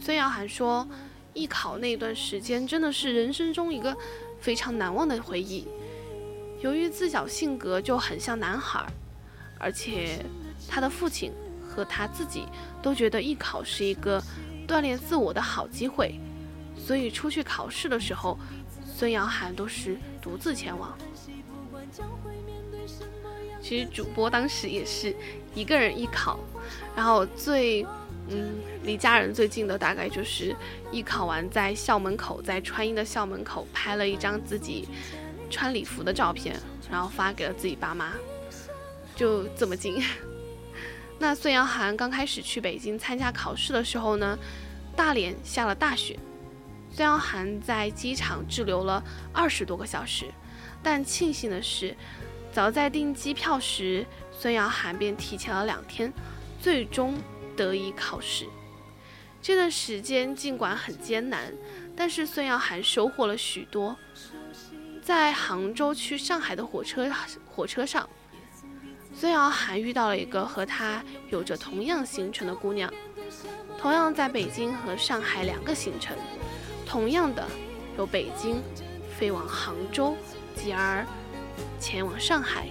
[0.00, 0.86] 孙瑶涵说，
[1.34, 3.96] 艺考那段时间真的是人生中一个
[4.38, 5.66] 非常难忘的回忆。
[6.60, 8.86] 由于自小性格就很像男孩，
[9.58, 10.24] 而且
[10.68, 11.32] 他的父亲
[11.68, 12.44] 和他自己
[12.80, 14.22] 都觉得艺考是一个
[14.68, 16.20] 锻炼自我的好机会，
[16.78, 18.38] 所以出去考试的时候，
[18.96, 19.98] 孙杨涵都是。
[20.22, 20.92] 独自前往。
[23.62, 25.14] 其实主播当时也是
[25.54, 26.40] 一个人艺考，
[26.96, 27.86] 然后最
[28.28, 30.52] 嗯离家人最近的大概就是
[30.90, 34.88] 艺考完在校门口，在川音的校门口拍了一张自己
[35.48, 36.58] 穿礼服的照片，
[36.90, 38.14] 然后发给了自己爸妈，
[39.14, 40.02] 就这么近。
[41.20, 44.36] 那孙杨涵刚开始去北京参加考试的时候呢，
[44.96, 46.18] 大连下了大雪。
[46.96, 50.32] 孙耀涵在机场滞留了二十多个小时，
[50.82, 51.94] 但庆幸的是，
[52.50, 56.10] 早在订机票时，孙耀涵便提前了两天，
[56.58, 57.18] 最终
[57.54, 58.46] 得以考试。
[59.42, 61.52] 这段时间尽管很艰难，
[61.94, 63.94] 但是孙耀涵收获了许多。
[65.02, 67.12] 在杭州去上海的火车
[67.44, 68.08] 火车上，
[69.14, 72.90] 孙耀涵遇到了一个和他有着同样行程的姑娘，
[73.78, 76.16] 同样在北京和上海两个行程。
[76.86, 77.44] 同样的，
[77.98, 78.62] 由北京
[79.18, 80.14] 飞往杭州，
[80.54, 81.04] 继而
[81.80, 82.68] 前往上海。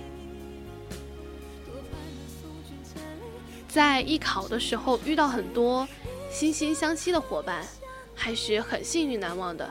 [3.67, 5.85] 在艺考的时候遇到很多
[6.31, 7.67] 惺惺相惜的伙伴，
[8.15, 9.69] 还是很幸运难忘的。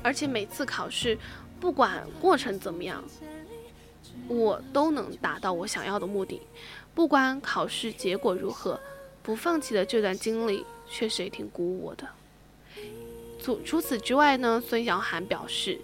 [0.00, 1.18] 而且每次考试，
[1.58, 3.02] 不管过程怎么样，
[4.28, 6.40] 我都能达到我想要的目的。
[6.94, 8.78] 不管考试结果如何，
[9.22, 12.06] 不放弃的这段经历，确实也挺鼓舞我的。
[13.42, 15.80] 除除此之外呢，孙晓涵表示，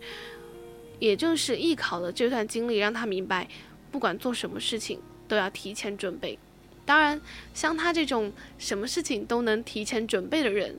[1.01, 3.49] 也正是艺考的这段经历，让他明白，
[3.91, 6.39] 不管做什么事情都要提前准备。
[6.87, 7.21] 当然，
[7.53, 10.79] 像他这种什么事情都能提前准备的人，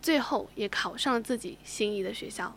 [0.00, 2.56] 最后也考上了自己心仪的学校。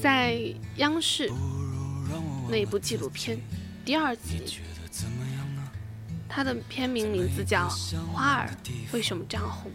[0.00, 0.38] 在
[0.76, 1.30] 央视
[2.48, 3.38] 那部纪录片
[3.84, 4.60] 第二集，
[6.28, 7.68] 它的片名名字叫
[8.12, 8.50] 《花儿
[8.92, 9.72] 为什么这样红》。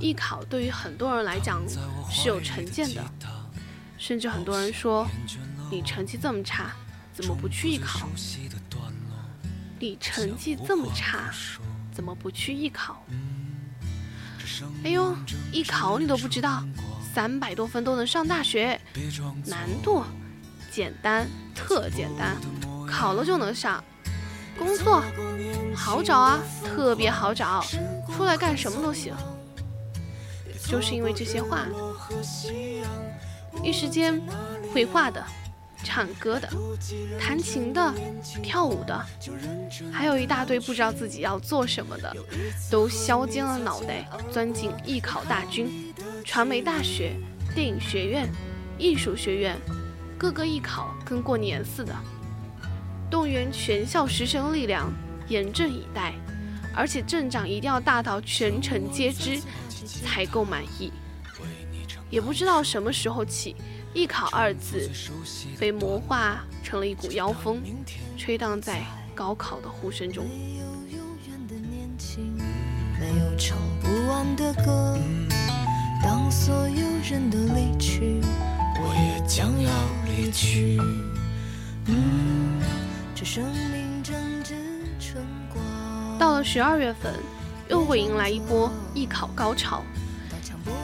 [0.00, 1.62] 艺考对于很多人来讲
[2.10, 3.04] 是有成见的，
[3.98, 5.06] 甚至很多人说
[5.70, 6.72] 你成绩这么差，
[7.12, 8.08] 怎么不去艺考？
[9.78, 11.30] 你成绩这么差，
[11.92, 13.04] 怎么不去艺考？
[14.84, 15.16] 哎呦，
[15.52, 16.64] 艺考你都不知道，
[17.14, 18.80] 三百多分都能上大学，
[19.46, 20.02] 难度
[20.70, 22.36] 简单，特简单，
[22.88, 23.82] 考了就能上。
[24.58, 25.02] 工作
[25.74, 27.64] 好找啊，特别好找，
[28.14, 29.14] 出来干什么都行。
[30.66, 31.66] 就是因为这些话，
[33.62, 34.20] 一时间，
[34.72, 35.22] 绘画的、
[35.82, 36.48] 唱歌的、
[37.18, 37.92] 弹琴的、
[38.42, 39.04] 跳舞的，
[39.92, 42.14] 还有一大堆不知道自己要做什么的，
[42.70, 45.92] 都削尖了脑袋钻进艺考大军。
[46.24, 47.16] 传媒大学、
[47.54, 48.28] 电影学院、
[48.78, 49.56] 艺术学院，
[50.18, 51.94] 各个艺考跟过年似的，
[53.10, 54.92] 动员全校师生力量，
[55.28, 56.14] 严阵以待，
[56.74, 59.40] 而且阵仗一定要大到全城皆知。
[60.04, 60.92] 才够满意，
[62.08, 63.56] 也不知道什么时候起
[63.92, 64.88] ，“艺考”二字
[65.58, 67.60] 被魔化成了一股妖风，
[68.16, 70.24] 吹荡在高考的呼声中。
[73.00, 74.96] 没有唱不完的歌，
[76.02, 78.20] 当所有人都离去，
[78.80, 79.70] 我也将要
[80.06, 80.78] 离去。
[81.86, 82.60] 嗯，
[83.14, 84.54] 这生命正值
[84.98, 86.18] 春光。
[86.18, 87.14] 到了十二月份。
[87.68, 89.82] 又会迎来一波艺考高潮，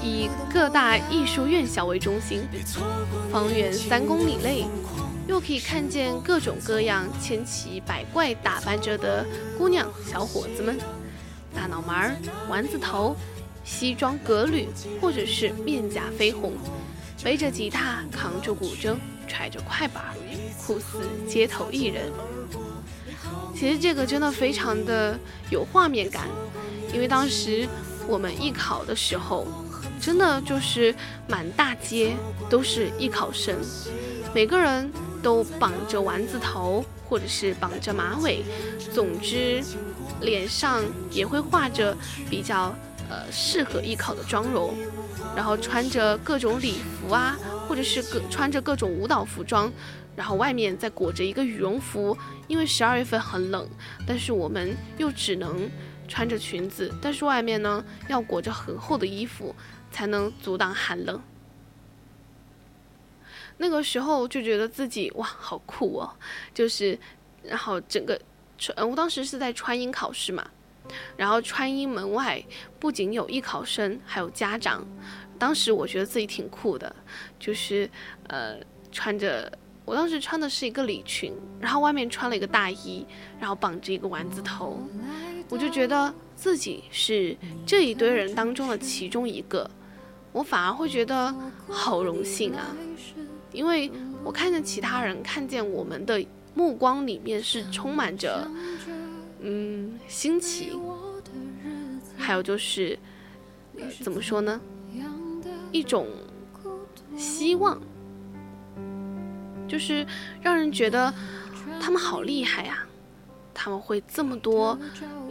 [0.02, 2.48] 以各大艺术院校为中心，
[3.30, 4.64] 方圆三公里内，
[5.26, 9.26] 又可以看见各种各样千奇百怪打扮着的
[9.58, 10.78] 姑娘小伙子们，
[11.54, 12.16] 大脑门儿、
[12.48, 13.14] 丸子头、
[13.68, 14.66] 西装革履，
[14.98, 16.54] 或者是面颊绯红，
[17.22, 18.96] 背着吉他，扛着古筝，
[19.28, 20.02] 揣着快板，
[20.58, 22.10] 酷似街头艺人。
[23.54, 25.18] 其实这个真的非常的
[25.50, 26.26] 有画面感。
[26.94, 27.68] 因为当时
[28.08, 29.46] 我们艺考的时候，
[30.00, 30.94] 真的就是
[31.28, 32.16] 满大街
[32.48, 33.54] 都是艺考生，
[34.34, 34.90] 每个人
[35.22, 38.42] 都绑着丸子头，或者是绑着马尾，
[38.94, 39.62] 总之
[40.22, 41.94] 脸上也会画着
[42.30, 42.74] 比较
[43.08, 44.74] 呃适合艺考的妆容，
[45.34, 47.36] 然后穿着各种礼服啊，
[47.68, 49.72] 或者是各穿着各种舞蹈服装，
[50.16, 53.68] 然后外面再裹着一个羽绒服，因为十二月份很冷，
[54.06, 55.70] 但是我们又只能。
[56.10, 59.54] 穿着裙子，但是外面呢要裹着很厚的衣服，
[59.90, 61.22] 才能阻挡寒冷。
[63.58, 66.10] 那个时候就觉得自己哇，好酷哦！
[66.54, 66.98] 就是，
[67.42, 68.18] 然后整个
[68.56, 70.48] 川，我当时是在川音考试嘛，
[71.16, 72.42] 然后川音门外
[72.78, 74.86] 不仅有艺考生，还有家长。
[75.38, 76.94] 当时我觉得自己挺酷的，
[77.38, 77.88] 就是
[78.26, 78.56] 呃，
[78.90, 79.50] 穿着，
[79.84, 83.06] 我当时穿的是一个礼裙，然后外面穿了一个大衣，
[83.38, 84.82] 然后绑着一个丸子头。
[85.48, 89.70] 我就觉得自己是这一堆人当中的其中一个，
[90.32, 91.34] 我反而会觉得
[91.68, 92.76] 好荣幸啊，
[93.52, 93.90] 因为
[94.24, 96.22] 我看见其他人看见我们的
[96.54, 98.46] 目光里面是充满着，
[99.40, 100.72] 嗯，新奇，
[102.16, 102.98] 还有就是，
[104.00, 104.60] 怎么说呢，
[105.72, 106.06] 一种
[107.16, 107.80] 希望，
[109.66, 110.06] 就是
[110.40, 111.12] 让人觉得
[111.80, 112.84] 他们好厉害呀。
[113.60, 114.78] 他们会这么多，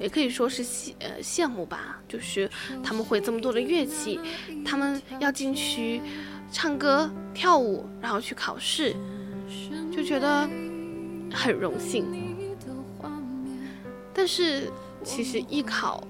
[0.02, 2.50] 也可以说是羡呃羡慕吧，就是
[2.84, 4.20] 他们会这么多的乐器，
[4.66, 6.02] 他们要进去
[6.52, 8.94] 唱歌跳舞，然后去考试，
[9.96, 10.42] 就觉得
[11.32, 12.27] 很荣幸。
[14.18, 14.72] 但是
[15.04, 16.04] 其实艺考，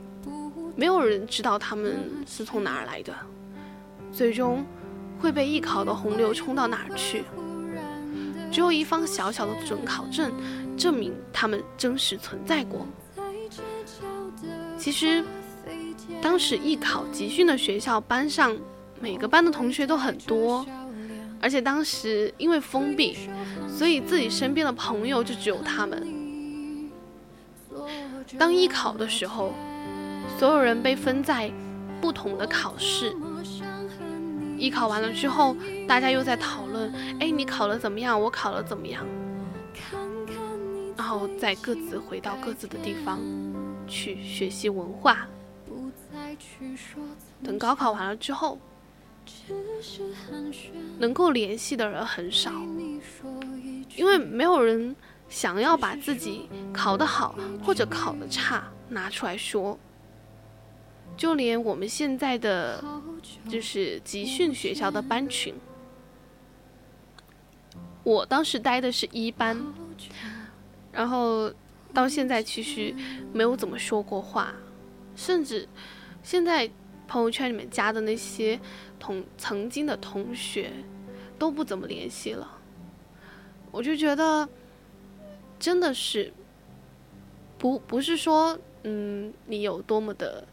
[0.77, 3.13] 没有人知道他们是从哪儿来的，
[4.13, 4.65] 最终
[5.19, 7.25] 会被艺考的洪流冲到哪儿去？
[8.49, 10.31] 只有一方小小的准考证。
[10.77, 12.85] 证明他们真实存在过。
[14.77, 15.23] 其实，
[16.21, 18.55] 当时艺考集训的学校，班上
[19.01, 20.63] 每个班的同学都很多，
[21.41, 23.17] 而且当时因为封闭，
[23.67, 26.07] 所以自己身边的朋友就只有他们。
[28.37, 29.53] 当艺考的时候，
[30.37, 31.51] 所有人被分在
[32.01, 33.15] 不同的考试。
[34.57, 35.55] 艺考完了之后，
[35.87, 38.19] 大家又在讨论：哎，你考了怎么样？
[38.19, 39.05] 我考了怎么样？
[40.97, 43.19] 然后再各自回到各自的地方
[43.87, 45.27] 去学习文化。
[47.43, 48.59] 等高考完了之后，
[50.97, 52.51] 能够联系的人很少，
[53.95, 54.95] 因为没有人
[55.29, 59.77] 想要把自己考得好或者考得差拿出来说。
[61.15, 62.83] 就连我们现在的
[63.49, 65.55] 就是集训学校的班群，
[68.03, 69.59] 我当时待的是一班。
[70.91, 71.51] 然后
[71.93, 72.95] 到现在其实
[73.33, 74.53] 没有怎么说过话，
[75.15, 75.67] 甚至
[76.23, 76.69] 现在
[77.07, 78.59] 朋友圈里面加的那些
[78.99, 80.71] 同曾经的同学
[81.39, 82.59] 都不怎么联系了。
[83.71, 84.47] 我就觉得
[85.59, 86.31] 真的是
[87.57, 90.47] 不不是说嗯你有多么的，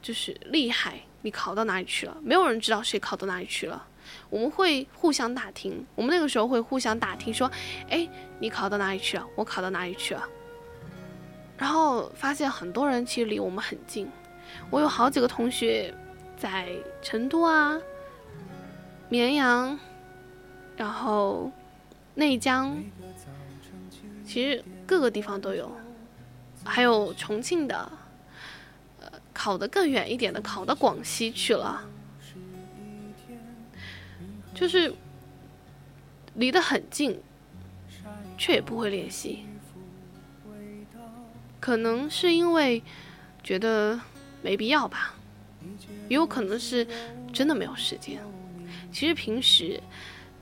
[0.00, 2.16] 就是厉害，你考到哪里去了？
[2.22, 3.86] 没有人知道谁考到哪里去了。
[4.30, 7.50] 我们会互相打听，我们那个时候会互相打听，说，
[7.90, 9.26] 哎，你考到哪里去了？
[9.34, 10.26] 我考到哪里去了？
[11.58, 14.08] 然后发现很多人其实离我们很近，
[14.70, 15.92] 我有好几个同学
[16.38, 16.68] 在
[17.02, 17.78] 成都啊、
[19.10, 19.78] 绵阳，
[20.76, 21.50] 然后
[22.14, 22.82] 内江，
[24.28, 25.74] 其实各个地方都有，
[26.62, 27.90] 还有重庆的，
[29.00, 31.82] 呃，考得更远一点的，考到广西去了。
[34.54, 34.92] 就是
[36.34, 37.18] 离得很近，
[38.36, 39.46] 却也不会联系。
[41.58, 42.82] 可能是因为
[43.42, 43.98] 觉得
[44.42, 45.14] 没必要吧，
[46.10, 46.86] 也有可能是
[47.32, 48.20] 真的没有时间。
[48.92, 49.82] 其实平时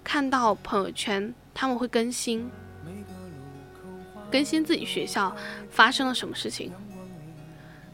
[0.02, 2.50] 看到朋友圈，他们会更新，
[4.30, 5.34] 更新自己学校
[5.70, 6.72] 发生了什么事情，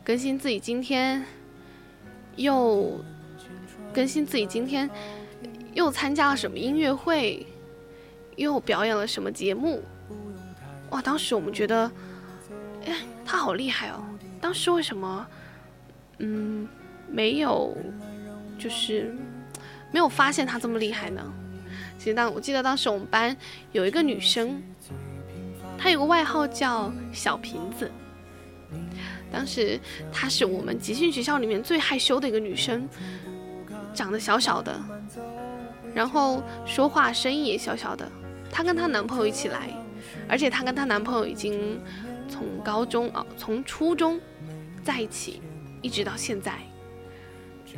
[0.05, 1.25] 更新自己今天
[2.37, 2.99] 又
[3.93, 4.89] 更新自己今天。
[5.75, 7.47] 又参加了什么音乐会，
[8.37, 9.83] 又表演了什么节目？
[10.91, 11.01] 哇！
[11.01, 11.91] 当时我们觉得，
[12.85, 14.05] 哎，他好厉害哦！
[14.39, 15.27] 当时为什么，
[16.19, 16.69] 嗯，
[17.09, 17.75] 没有，
[18.59, 19.17] 就是
[19.91, 21.33] 没有发现他这么厉害呢？
[21.97, 23.35] 其实当我记得当时我们班
[23.73, 24.63] 有一个女生，
[25.83, 27.91] 她有个外号叫小瓶子。
[29.33, 29.81] 当时
[30.13, 32.89] 她是我们集训学校里面最害羞的一个女生，
[33.93, 34.81] 长得小小的。
[35.93, 38.09] 然后说话声音也小小的，
[38.49, 39.71] 她跟她男朋友一起来，
[40.29, 41.81] 而且她跟她男朋友已经
[42.29, 44.21] 从高中啊，从初中
[44.85, 45.43] 在一起，
[45.81, 46.53] 一直到现在。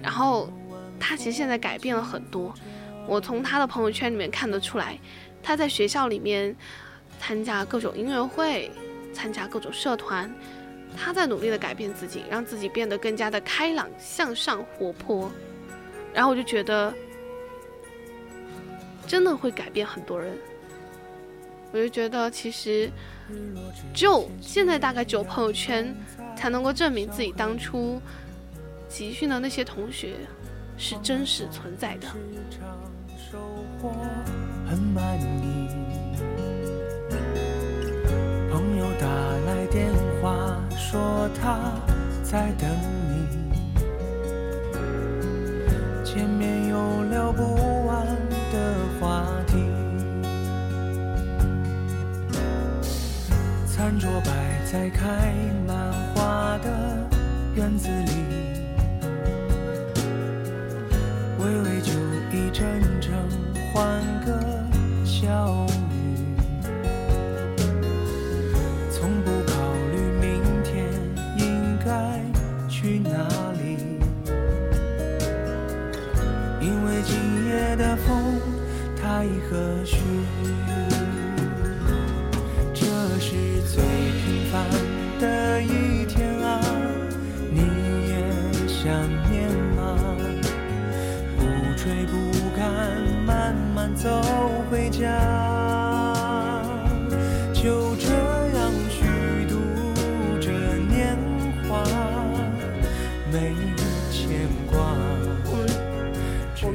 [0.02, 0.52] 然后
[1.00, 2.52] 她其实现在改变了很多，
[3.08, 4.98] 我从她的朋友圈里面看得出来，
[5.42, 6.54] 她在学校里面
[7.26, 8.70] 参加各种音乐会，
[9.14, 10.30] 参加各种社团，
[10.94, 15.30] 他在努力的改变自己，让自己变得更加的开朗、向上、活泼。
[16.12, 16.92] 然后我就觉得。
[19.06, 20.34] 真的会改变很多人，
[21.72, 22.90] 我就觉得其实，
[23.92, 25.94] 只有现在大概只有朋友圈
[26.34, 28.00] 才能够证明自己当初
[28.88, 30.14] 集训的那些同学
[30.78, 32.08] 是真实存在的。
[39.74, 41.58] 电话说他
[42.22, 42.70] 在等
[43.10, 43.26] 你，
[46.04, 47.42] 见面有聊不
[47.84, 48.06] 完。
[48.52, 48.60] 的
[49.00, 49.56] 话题，
[53.66, 54.30] 餐桌摆
[54.64, 55.34] 在开
[55.66, 56.70] 满花的
[57.56, 58.12] 院子里，
[61.40, 61.90] 微微酒
[62.32, 63.10] 意阵阵，
[63.72, 64.38] 欢歌
[65.04, 65.66] 笑。
[73.28, 73.76] 哪里，
[76.60, 78.40] 因为今夜的风。
[79.06, 79.54] 太和
[79.84, 79.98] 煦，
[82.72, 82.86] 这
[83.20, 84.54] 是最平凡
[85.20, 86.58] 的一天啊，
[87.52, 87.60] 你
[88.08, 88.12] 也
[88.66, 88.90] 想
[89.30, 89.82] 念吗？
[91.36, 91.42] 不
[91.76, 92.12] 追不
[92.56, 92.64] 赶，
[93.26, 94.08] 慢慢走
[94.70, 95.43] 回家，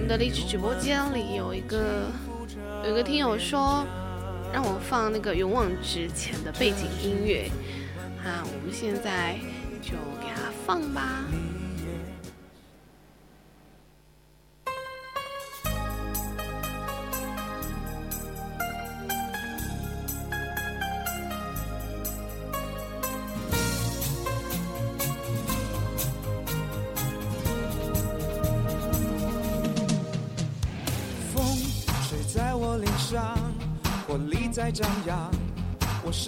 [0.09, 2.07] 的荔枝直播间里有一个。
[2.83, 3.85] 有一个听友说，
[4.51, 7.51] 让我放那个勇往直前的背景音乐，
[8.23, 9.37] 啊，我们现在
[9.81, 11.25] 就给他放吧。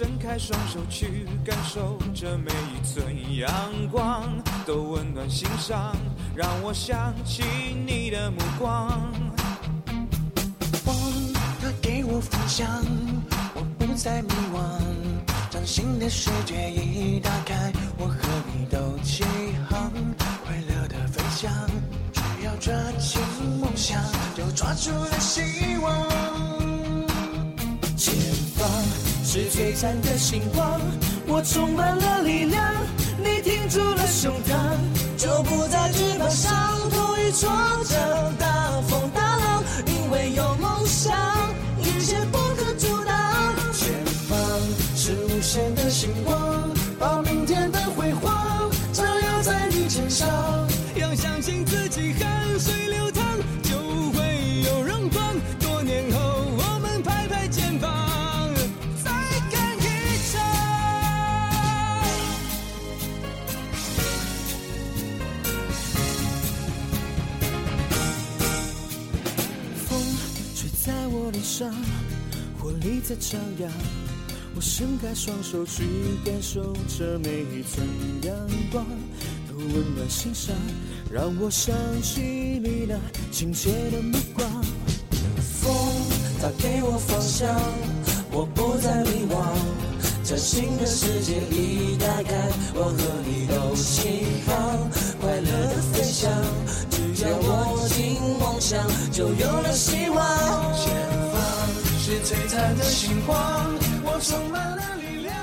[0.02, 3.48] 伸开双手去感受这每一寸阳
[3.88, 4.24] 光，
[4.66, 5.94] 都温暖心上，
[6.34, 7.44] 让我想起
[7.86, 8.88] 你的目光。
[10.84, 10.96] 光，
[11.60, 12.66] 它给我方向，
[13.54, 14.60] 我不再迷惘，
[15.48, 18.16] 崭新的世界一打开，我和
[18.52, 19.22] 你都起
[19.70, 19.92] 航，
[20.44, 21.48] 快乐的飞翔，
[22.12, 23.22] 只要抓紧
[23.60, 24.02] 梦想，
[24.34, 26.08] 就抓住了希望。
[27.96, 28.12] 前
[28.56, 28.68] 方
[29.32, 30.78] 是璀璨的星光，
[31.26, 32.62] 我充满了力量。
[33.16, 34.76] 你挺住了胸膛，
[35.16, 36.52] 就不再惧怕伤
[36.90, 37.98] 痛与创伤。
[38.38, 41.16] 大风大浪，因为有梦想，
[41.78, 43.16] 一切不可阻挡。
[43.72, 44.38] 前方
[44.94, 46.68] 是无限的星光，
[46.98, 50.28] 把明天的辉煌照耀在你肩上。
[50.94, 52.12] 要相信自己，
[71.52, 71.70] 上，
[72.58, 73.70] 活力在张扬。
[74.54, 75.84] 我伸开双手去
[76.24, 77.86] 感受这每一寸
[78.22, 78.34] 阳
[78.70, 78.86] 光，
[79.46, 80.56] 都温暖心上，
[81.12, 82.98] 让我想起你那
[83.30, 84.48] 亲切的目光。
[85.60, 85.74] 风，
[86.40, 87.54] 它给我方向，
[88.30, 89.44] 我不再迷惘。
[90.24, 92.96] 崭新的世界已打开，我和
[93.26, 94.88] 你都起航，
[95.20, 96.32] 快乐的飞翔。
[96.90, 98.80] 只要握紧梦想，
[99.12, 101.21] 就有了希望。
[102.04, 103.72] 是璀璨的星光，
[104.02, 105.36] 我充满了力量。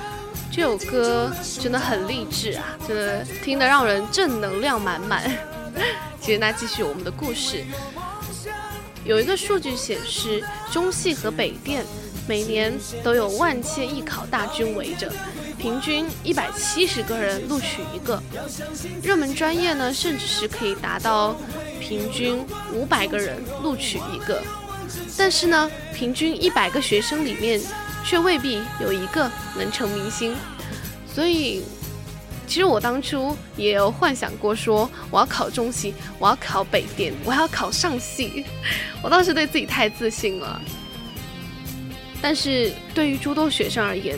[0.52, 5.24] 这首歌真的很励志啊，真的听得让人正能量满满。
[6.20, 7.64] 其实那继续我们的故事，
[9.06, 11.86] 有一个数据显示，中戏和北电
[12.28, 15.10] 每年都有万千艺考大军围着，
[15.58, 18.22] 平均一百七十个人录取一个。
[19.02, 21.38] 热门专业呢，甚至是可以达到
[21.80, 24.44] 平均五百个人录取一个。
[25.18, 27.62] 但是呢，平均一百个学生里面，
[28.06, 30.36] 却未必有一个能成明星。
[31.14, 31.64] 所以，
[32.48, 38.46] 其实我当初也有幻想过，说我要考中戏，我要考北电，我要考上戏。
[39.02, 40.62] 我当时对自己太自信了。
[42.22, 44.18] 但是对于诸多学生而言，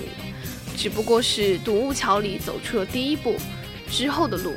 [0.78, 3.36] 只不过是独木桥里走出了第一步，
[3.90, 4.56] 之后的路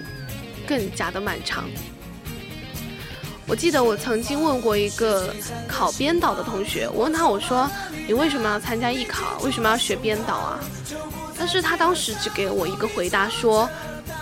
[0.66, 1.68] 更加的漫长。
[3.46, 5.34] 我记得我曾经问过一个
[5.68, 7.70] 考编导的同学，我问他我说
[8.08, 9.38] ：“你为什么要参加艺考？
[9.42, 10.58] 为什么要学编导啊？”
[11.38, 13.68] 但是他当时只给我一个回答，说：“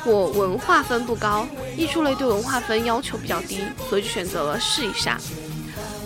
[0.05, 1.47] 我文化分不高，
[1.77, 5.19] 艺术类对文化分要求比较低，所以就选择了试一下。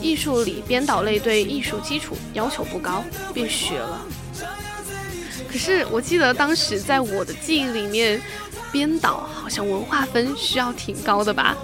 [0.03, 3.03] 艺术里编导类对艺术基础要求不高，
[3.33, 4.03] 便学了。”
[5.51, 8.21] 可是我记得当时在我的记忆里面，
[8.77, 11.57] 编导好像文化分需要挺高的吧？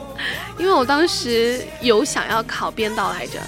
[0.59, 3.39] 因为我当时有想要考编导来着，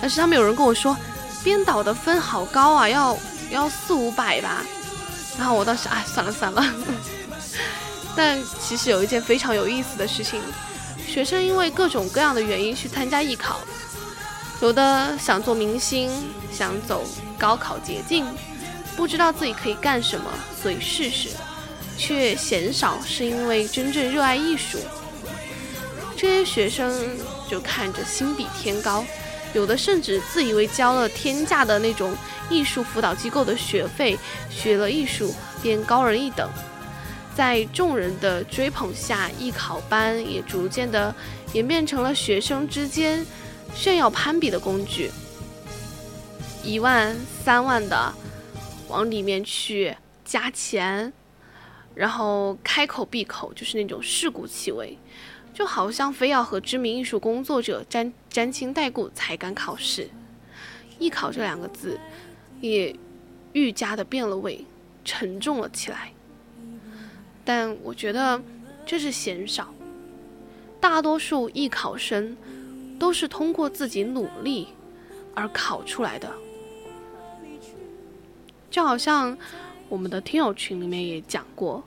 [0.00, 0.96] 但是他们有人跟我说，
[1.42, 3.18] 编导的分好高啊，要
[3.50, 4.62] 要四五百吧。
[5.36, 6.64] 然后我当时哎，算了算了。
[8.14, 10.40] 但其实有一件非常有意思的事情，
[11.04, 13.58] 学生因为各种各样的原因去参加艺考，
[14.60, 16.08] 有的想做明星，
[16.52, 17.04] 想走
[17.36, 18.24] 高考捷径，
[18.96, 20.30] 不知道自己可以干什么，
[20.62, 21.30] 所以试试，
[22.04, 24.76] 却鲜少是因为真正热爱艺术。
[26.16, 26.92] 这些学生
[27.48, 29.04] 就看着心比天高，
[29.54, 32.12] 有的甚至自以为交了天价的那种
[32.50, 34.18] 艺术辅导机构的学费，
[34.50, 35.32] 学了艺术
[35.62, 36.50] 便高人一等。
[37.36, 41.14] 在众人的追捧下，艺考班也逐渐的
[41.52, 43.24] 演变成了学生之间
[43.76, 45.12] 炫耀攀比的工具。
[46.64, 48.12] 一万、三万的
[48.88, 51.12] 往里面去加钱，
[51.94, 54.98] 然后开口闭口就是那种世故气味。
[55.54, 60.08] 就好像非要和知名艺术工作者沾沾亲带故才敢考试，
[60.98, 62.00] 艺考这两个字
[62.62, 62.96] 也
[63.52, 64.64] 愈加的变了味，
[65.04, 66.10] 沉重了起来。
[67.44, 68.40] 但我觉得
[68.86, 69.74] 这是嫌少，
[70.80, 72.34] 大多数艺考生
[72.98, 74.68] 都是通过自己努力
[75.34, 76.32] 而考出来的，
[78.70, 79.36] 就好像
[79.92, 81.84] 我们的听友群里面也讲过，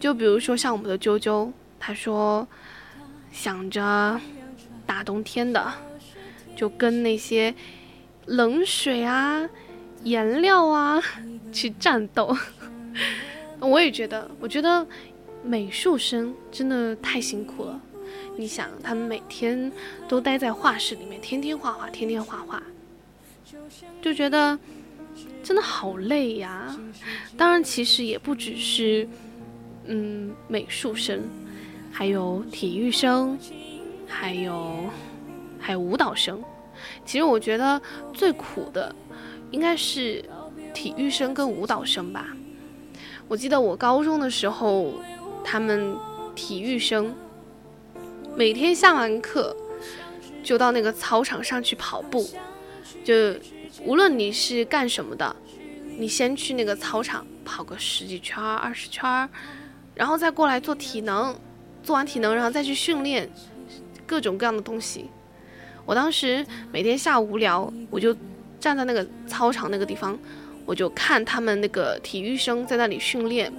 [0.00, 1.48] 就比如说像我们的啾啾。
[1.78, 2.44] 他说
[3.30, 4.20] ：“想着
[4.84, 5.72] 大冬天的，
[6.56, 7.54] 就跟那些
[8.24, 9.48] 冷水啊、
[10.02, 11.00] 颜料啊
[11.52, 12.36] 去战斗。
[13.60, 14.84] ”我也觉得，我觉得
[15.44, 17.80] 美术生真的太辛苦了。
[18.36, 19.70] 你想，他们每天
[20.08, 22.60] 都待在画室里面，天天画画，天天画画，
[24.02, 24.58] 就觉得
[25.46, 26.76] 真的好累呀。
[27.36, 29.08] 当然，其实也不只是
[29.84, 31.22] 嗯美术生。
[31.92, 33.38] 还有体育生，
[34.08, 34.90] 还有
[35.60, 36.42] 还有舞蹈生。
[37.04, 37.80] 其实我觉得
[38.12, 38.92] 最苦的
[39.52, 40.22] 应该是
[40.74, 42.36] 体育生跟舞蹈生吧。
[43.28, 44.94] 我记得我高中的时候，
[45.44, 45.96] 他们
[46.34, 47.14] 体育生
[48.36, 49.56] 每天下完课
[50.42, 52.28] 就到那个操场上去跑步，
[53.04, 53.14] 就
[53.84, 55.34] 无论你是干什么的，
[55.98, 59.28] 你先去那个操场跑个十几圈、二十圈，
[59.94, 61.38] 然后再过来做体能，
[61.82, 63.30] 做完体能，然后再去训练
[64.06, 65.06] 各种各样的东西。
[65.84, 68.16] 我当时每天下午无聊，我就
[68.58, 70.18] 站在那个操场那个地方，
[70.64, 73.52] 我就看他们那个体育生在那里训练。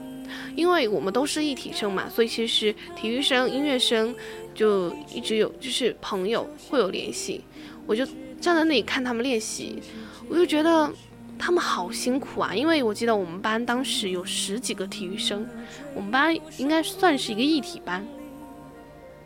[0.57, 4.13] 因为我们都是一体生嘛，所以其实体育生、音乐生
[4.53, 7.41] 就一直有就是朋友会有联系。
[7.85, 8.05] 我就
[8.41, 9.81] 站在那里看他们练习，
[10.29, 10.91] 我就觉得
[11.37, 12.53] 他们好辛苦啊。
[12.53, 15.47] 因为我记得我们班当时有十几个体育生，
[15.93, 18.05] 我们班应该算是一个一体班，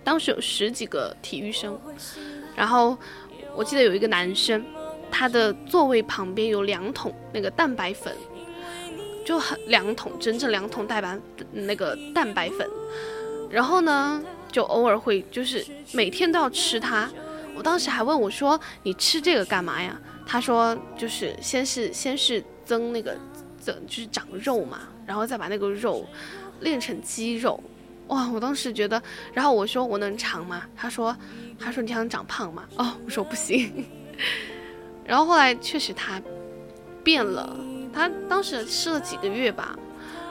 [0.04, 1.80] 当时有十几个体育生。
[2.56, 2.97] 然后
[3.56, 4.64] 我记得有一个男生，
[5.10, 8.16] 他的座位旁边有两桶那个蛋白粉。
[9.24, 11.18] 就很两桶，整整两桶蛋白
[11.52, 12.68] 那个蛋白粉，
[13.52, 14.22] 然后呢，
[14.52, 17.08] 就偶尔会就是每天都要吃它。
[17.56, 19.97] 我当时还问我说：“你吃这个干嘛呀？”
[20.32, 23.18] 他说：“就是先是先是增那个
[23.60, 26.08] 增就是长肉嘛，然后再把那个肉
[26.62, 27.62] 练成肌肉。”
[28.08, 28.30] 哇！
[28.32, 29.02] 我当时觉得，
[29.34, 31.14] 然后我说：“我能长吗？”他说
[31.60, 33.86] ：“他说你想长胖吗？”哦，我说不行。
[35.06, 36.22] 然后后来确实他
[37.04, 37.54] 变了。
[37.94, 39.78] 他当时吃了几个月吧，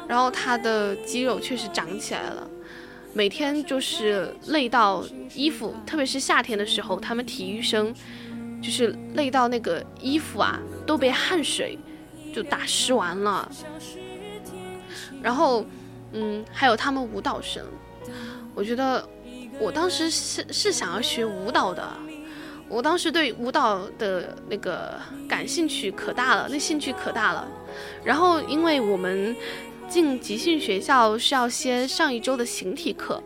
[0.09, 2.49] 然后他的肌肉确实长起来了，
[3.13, 7.95] 每天就是累到衣服，特别是夏天的时候，他们体育生
[8.61, 11.79] 就是累到那个衣服啊都被汗水
[12.35, 13.51] 就打湿完了。
[15.23, 15.65] 然后，
[16.13, 17.65] 嗯，还有他们舞蹈生，
[18.55, 19.07] 我觉得
[19.59, 21.87] 我当时是是想要学舞蹈的。
[22.69, 24.95] 我当时对舞蹈的那个
[25.29, 27.49] 感兴趣可大了，那兴趣可大了。
[28.05, 29.35] 然后，因为我们
[29.89, 33.21] 进集训学校是要先上一周的形体课，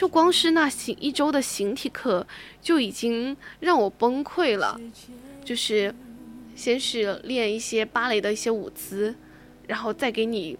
[0.00, 2.26] 就光是那形一周的形体课
[2.62, 4.80] 就已经让我崩溃了。
[5.44, 5.94] 就是
[6.56, 9.14] 先是练一些芭蕾的一些舞姿，
[9.66, 10.58] 然后再给你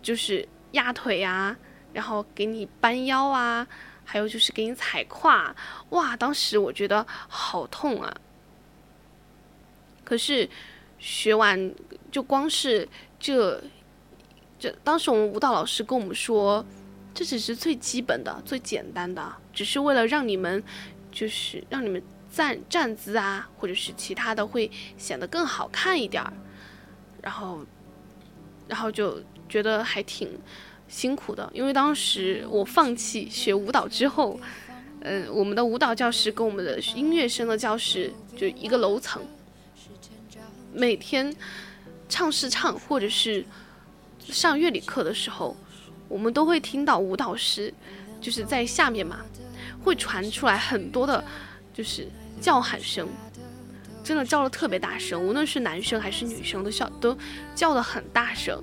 [0.00, 1.56] 就是压腿啊，
[1.92, 3.66] 然后给你扳腰啊。
[4.04, 5.52] 还有就是给你踩胯，
[5.88, 6.16] 哇！
[6.16, 8.16] 当时我觉得好痛啊。
[10.04, 10.48] 可是
[11.00, 11.74] 学完
[12.12, 13.60] 就光是这
[14.60, 16.64] 这，当时我们舞蹈老师跟我们说，
[17.14, 20.62] 这只是最基本的、最简单的，只是为了让你们
[21.10, 26.32] 就是让你们站站姿啊，或者是其他的会显得更好看一点儿。
[27.22, 27.64] 然后，
[28.68, 30.28] 然后就觉得还挺。
[30.90, 34.40] 辛苦的，因为当时我放弃学舞蹈之后，
[35.02, 39.22] 嗯，我们的舞蹈教室跟我们的音乐生的教室就一个楼层，
[40.72, 41.32] 每天
[42.08, 43.46] 唱是唱，或者是
[44.18, 45.56] 上乐理课的时候，
[46.10, 47.72] 我们都会听到舞蹈师
[48.20, 49.20] 就是在下面嘛，
[49.82, 51.24] 会传出来很多的，
[51.72, 52.06] 就是
[52.38, 53.08] 叫喊声，
[54.04, 57.16] 真的叫的特别大声，无论是男生还是女生都叫都
[57.54, 58.62] 叫的很大声，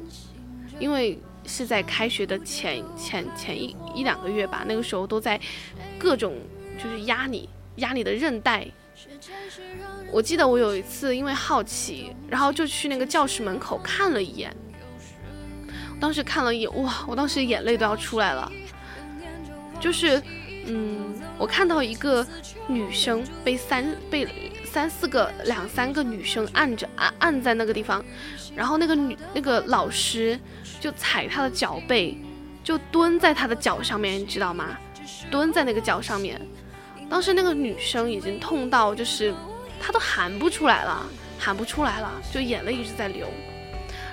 [0.80, 1.18] 因为。
[1.50, 5.40] 是在开学的前前前一一两个月吧，那个时候都在
[5.98, 6.36] 各种
[6.78, 8.68] 就是压你压你的韧带。
[10.12, 14.54] 我记得我有一次因为好奇，然后就去那个教室门口看了一眼。
[16.00, 17.06] 当时看了一眼，哇！
[17.08, 18.52] 我当时眼泪都要出来了。
[19.80, 20.22] 就是，
[20.66, 22.26] 嗯，我看到一个
[22.68, 24.28] 女生被三被
[24.64, 28.04] 三四个两三个女生按着按按在那个地方，
[28.56, 30.40] 然后那个女那个老师。
[30.80, 32.16] 就踩她的脚背，
[32.64, 34.78] 就蹲在她的脚上面，你知道吗？
[35.32, 36.40] 蹲在那个脚上面。
[37.10, 39.34] 当时那个女生已经痛到，就是
[39.82, 41.04] 她都喊不出来了，
[41.40, 43.28] 喊不出来了，就眼泪一直在流。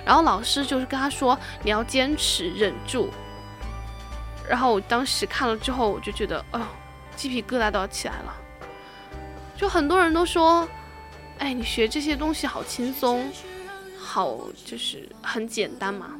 [0.05, 3.09] 然后老师就是跟他说：“你要坚持，忍住。”
[4.47, 6.61] 然后我当时看了之后，我就觉得，哦，
[7.15, 8.35] 鸡皮疙瘩都要起来了。
[9.57, 10.67] 就很多人都说
[11.39, 13.31] ：“哎，你学这些东西好轻松，
[13.97, 16.11] 好就是很简单嘛。”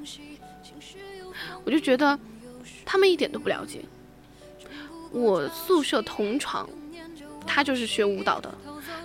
[1.64, 2.18] 我就觉得
[2.86, 3.82] 他们一点都不了解。
[5.12, 6.68] 我宿舍同床，
[7.46, 8.52] 他就是学舞蹈的。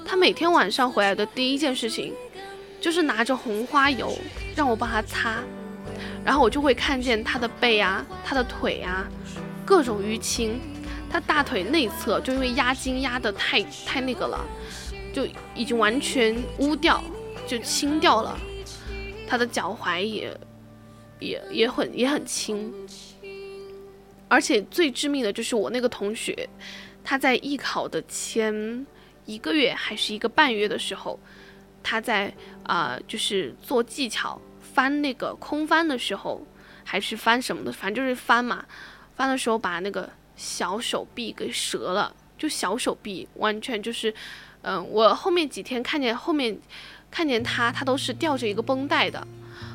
[0.06, 2.14] 他每天晚上回来的第一件事情，
[2.80, 4.16] 就是拿着红花油
[4.56, 5.42] 让我帮他擦，
[6.24, 9.06] 然后我就会看见他的背啊、他的腿啊，
[9.64, 10.58] 各种淤青。
[11.10, 14.44] 他大腿内侧就因为压筋压的太太那个了，
[15.12, 17.02] 就已经完全污掉，
[17.46, 18.38] 就清掉了。
[19.26, 20.36] 他的脚踝也。
[21.20, 22.72] 也也很也很轻，
[24.26, 26.48] 而且最致命的就是我那个同学，
[27.04, 28.86] 他在艺考的前
[29.26, 31.20] 一个月还是一个半月的时候，
[31.82, 32.32] 他在
[32.64, 36.46] 啊就是做技巧翻那个空翻的时候，
[36.84, 38.64] 还是翻什么的，反正就是翻嘛，
[39.16, 44.14] 翻的时候把那个小手臂给折了，就小手臂完全就是，
[44.62, 46.58] 嗯，我后面几天看见后面
[47.10, 49.26] 看见他，他都是吊着一个绷带的。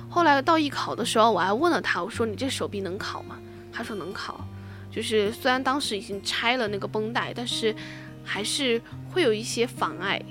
[0.09, 3.37] 后来到艺考的时候，我还问了他，我说你这手臂能考吗？
[3.73, 4.47] 他说能考，
[4.89, 7.75] 就是虽然当时已经拆了那个绷带，但是
[8.23, 8.81] 还是
[9.11, 10.21] 会有一些妨碍。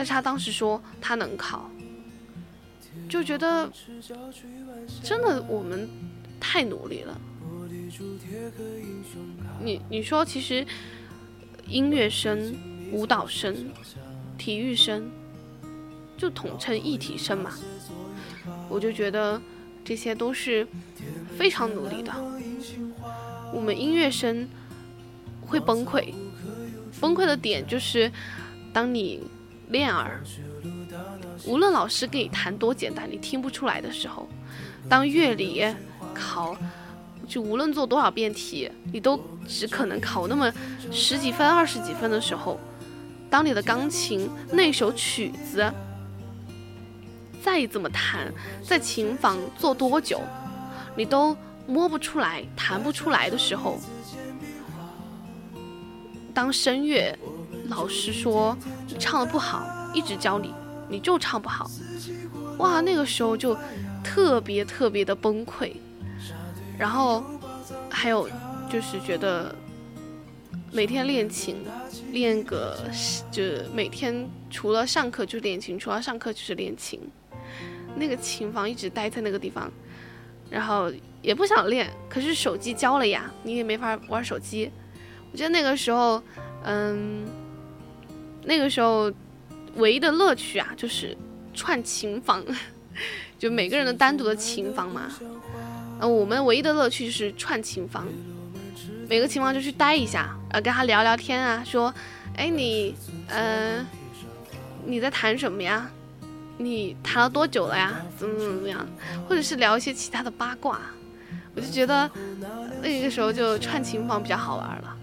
[0.00, 1.70] 但是他当时说他能考，
[3.06, 3.70] 就觉得
[5.02, 5.86] 真的我们
[6.40, 7.20] 太努力了。
[9.62, 10.66] 你你说其实
[11.68, 12.56] 音乐生、
[12.92, 13.54] 舞蹈生、
[14.38, 15.10] 体育生
[16.16, 17.52] 就统称一体生嘛，
[18.70, 19.38] 我就觉得
[19.84, 20.66] 这些都是
[21.36, 22.10] 非常努力的。
[23.52, 24.48] 我们音乐生
[25.42, 26.14] 会崩溃，
[26.98, 28.10] 崩溃的点就是
[28.72, 29.22] 当你
[29.70, 30.20] 练耳，
[31.46, 34.28] 无论老师给你弹多简单，你听不出来的时候，
[34.88, 35.64] 当乐理
[36.14, 36.56] 考。
[37.28, 39.16] 就无论做多少遍题，你都
[39.46, 40.52] 只可能考那么
[40.90, 42.58] 十几分、二十几分的时候，
[43.30, 45.72] 当你的钢琴那首曲子
[47.40, 48.32] 再怎么弹，
[48.64, 50.20] 在琴房坐多久，
[50.96, 51.36] 你都
[51.68, 53.78] 摸不出来、弹不出来的时候，
[56.34, 57.16] 当声乐
[57.70, 58.56] 老师说
[58.88, 59.64] 你唱的不好，
[59.94, 60.52] 一直教你，
[60.88, 61.70] 你就唱不好，
[62.58, 63.56] 哇，那个时候就
[64.04, 65.72] 特别特别的崩溃。
[66.76, 67.24] 然后，
[67.88, 68.28] 还有
[68.70, 69.54] 就是觉得
[70.72, 71.64] 每天练琴，
[72.10, 72.76] 练个
[73.30, 77.00] 就是每天除了上课就练琴，除了上课就是练琴。
[77.96, 79.70] 那个琴房一直待在那个地方，
[80.48, 80.90] 然后
[81.22, 84.70] 也不想练，可是手机交了呀，你也没法玩手机。
[85.32, 86.22] 我觉得那个时候，
[86.64, 87.24] 嗯，
[88.44, 89.12] 那个时候
[89.76, 91.16] 唯一的乐趣啊，就是
[91.54, 92.44] 串琴房，
[93.38, 95.10] 就每个人的单独的琴房嘛。
[96.00, 98.06] 呃，我们唯一的乐趣就是串琴房，
[99.08, 101.92] 每个琴房就去待一下，呃，跟他聊聊天啊，说，
[102.36, 102.94] 哎，你，
[103.28, 103.86] 呃，
[104.86, 105.90] 你在弹什么呀？
[106.56, 108.00] 你弹了多久了呀？
[108.18, 108.86] 怎么怎么样？
[109.28, 110.80] 或者是聊一些其他的八卦，
[111.54, 112.10] 我就觉得
[112.82, 114.96] 那个时候就串琴房比较好玩了。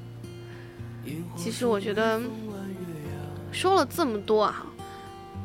[1.36, 2.20] 其实我觉得
[3.58, 4.64] 说了这么多啊，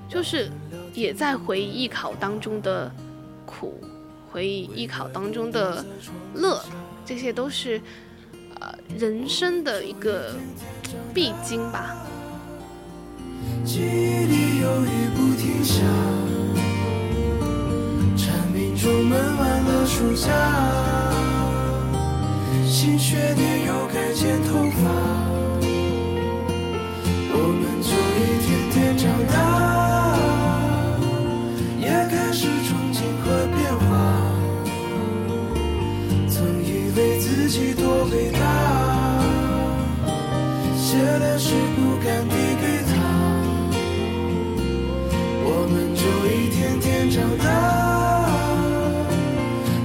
[0.07, 0.51] 就是
[0.93, 2.93] 也在回忆艺考当中的
[3.47, 3.83] 苦。
[4.31, 5.83] 回忆艺考当中的
[6.35, 6.63] 乐，
[7.07, 7.81] 这些都是
[8.61, 10.35] 呃人生的一个
[11.15, 11.97] 必经吧。
[13.65, 15.83] 记忆里有雨不停下，
[18.15, 20.31] 蝉鸣中闷完了暑假，
[22.67, 25.42] 新学年又该剪头发，
[27.35, 29.35] 我们就一天天长大，
[31.81, 33.25] 也开始憧憬和
[33.57, 33.89] 变化。
[36.29, 38.41] 曾以为自己多伟大，
[40.77, 42.93] 写的诗不敢递给他，
[45.45, 47.45] 我们就一天天长大。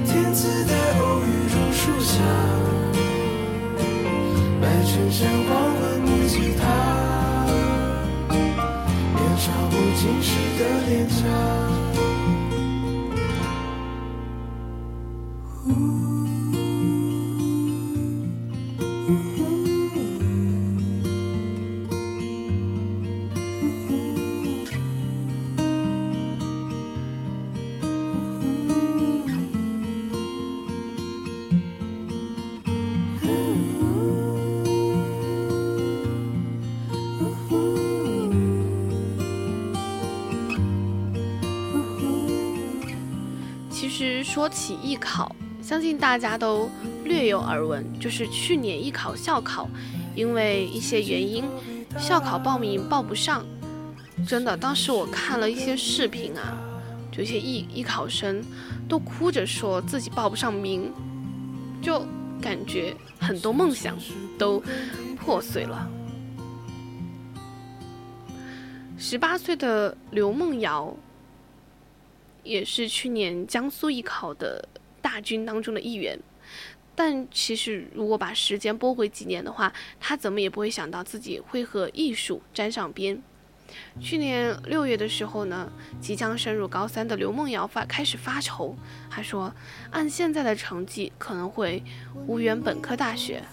[0.06, 2.14] 天赐的偶遇榕树下，
[4.62, 6.64] 白衬衫黄昏木吉他，
[9.98, 11.87] 青石的脸颊
[44.48, 46.70] 说起艺考，相信大家都
[47.04, 49.68] 略有耳闻，就是去年艺考校考，
[50.16, 51.44] 因为一些原因，
[52.00, 53.46] 校考报名报不上。
[54.26, 56.58] 真的，当时我看了一些视频啊，
[57.12, 58.42] 就一些艺艺考生
[58.88, 60.94] 都哭着说自己报不上名，
[61.82, 62.06] 就
[62.42, 63.98] 感觉很多梦想
[64.40, 64.64] 都
[65.18, 65.86] 破碎了。
[68.98, 70.96] 十八岁的刘梦瑶。
[72.48, 74.68] 也是去年江苏艺考的
[75.02, 76.18] 大军当中的一员，
[76.96, 83.22] 但其实如果把时间拨回几年的话，他怎么也不会想到自己会和艺术沾上边。
[84.00, 85.70] 去年六月的时候呢，
[86.00, 88.74] 即将升入高三的刘梦瑶发开始发愁，
[89.10, 89.54] 他说
[89.92, 91.84] 按现在的成绩可能会
[92.26, 93.44] 无缘本科大学，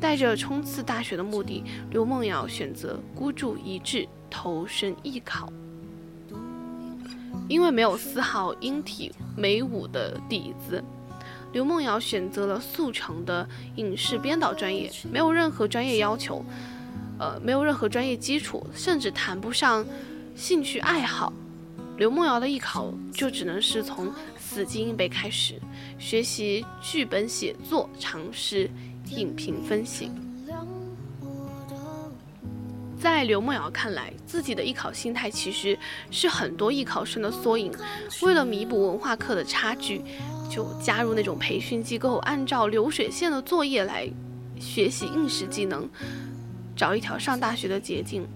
[0.00, 5.52] 带着冲刺大学的目的，刘梦瑶选择孤注一掷投身艺考。
[7.48, 10.84] 因为没有丝毫音体美舞的底子，
[11.52, 16.44] 刘梦瑶选择了速成的影视编导专业，没有任何专业要求，
[17.18, 19.84] 呃，没有任何专业基础，甚至谈不上
[20.36, 21.32] 兴趣爱好，
[21.96, 25.54] 刘梦瑶的艺考就只能是从死记硬背开始，
[25.98, 28.70] 学习剧本写作，尝试
[29.10, 30.10] 影评分析。
[33.00, 35.78] 在刘梦瑶看来，自己的艺考心态其实
[36.10, 37.72] 是很多艺考生的缩影。
[38.22, 40.02] 为了弥补文化课的差距，
[40.50, 44.10] 就加入那种培训机构，按照流水线的作业来
[44.58, 45.88] 学习应试技能，
[46.74, 48.26] 找一条上大学的捷径。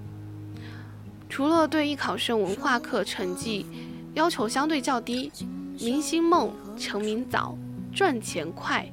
[1.28, 3.66] 除了对艺考生文化课成绩
[4.14, 5.32] 要求相对较低，
[5.80, 7.56] 明星梦、成名早、
[7.92, 8.86] 赚钱快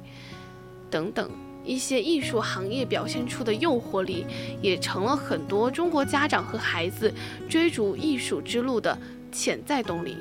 [0.90, 1.30] 等等。
[1.70, 4.26] 一些艺术行业表现出的诱惑力，
[4.60, 7.14] 也成了很多中国家长和孩子
[7.48, 8.98] 追逐艺术之路的
[9.30, 10.16] 潜在动力。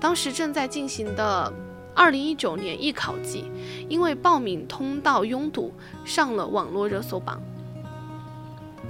[0.00, 1.52] 当时正在进行的
[1.96, 3.46] 2019年艺考季，
[3.88, 5.74] 因为报名通道拥堵，
[6.04, 7.42] 上了网络热搜榜。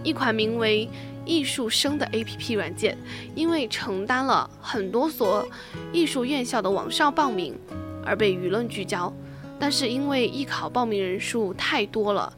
[0.02, 0.86] 一款名为
[1.24, 2.98] “艺术生”的 APP 软件，
[3.34, 5.48] 因为承担了很多所
[5.90, 7.58] 艺术院校的网上报名，
[8.04, 9.10] 而被舆论聚焦。
[9.58, 12.32] 但是因为艺考报名人数太多了，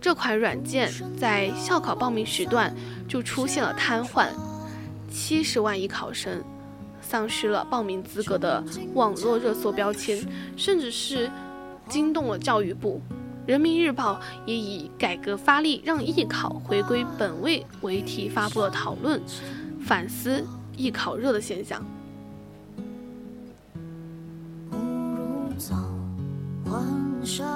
[0.00, 2.74] 这款软件在校考报名时段
[3.08, 4.28] 就出现了瘫痪，
[5.10, 6.42] 七十万艺考生
[7.00, 8.62] 丧失了报名资格的
[8.94, 10.18] 网络热搜标签，
[10.56, 11.30] 甚至是
[11.88, 13.00] 惊动了教育部。
[13.46, 19.22] 人民日报也以“改革发力，让艺考回归本位”为题发布了讨论，
[19.80, 20.44] 反思
[20.76, 21.82] 艺考热的现象。
[27.24, 27.46] 上，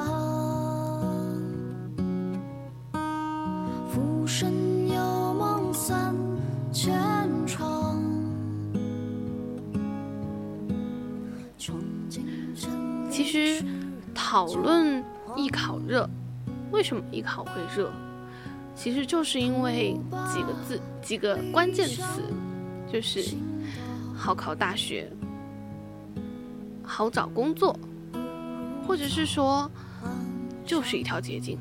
[3.88, 4.52] 浮生
[4.88, 6.14] 有梦三
[6.72, 6.92] 千
[7.46, 8.00] 场。
[13.10, 13.64] 其实，
[14.14, 15.02] 讨论
[15.36, 16.08] 艺考热，
[16.70, 17.90] 为什么艺考会热？
[18.74, 19.96] 其实就是因为
[20.32, 22.22] 几个字，几个关键词，
[22.92, 23.36] 就是
[24.14, 25.10] 好考大学，
[26.82, 27.78] 好找工作。
[28.86, 29.70] 或者是说，
[30.64, 31.58] 就是一条捷径。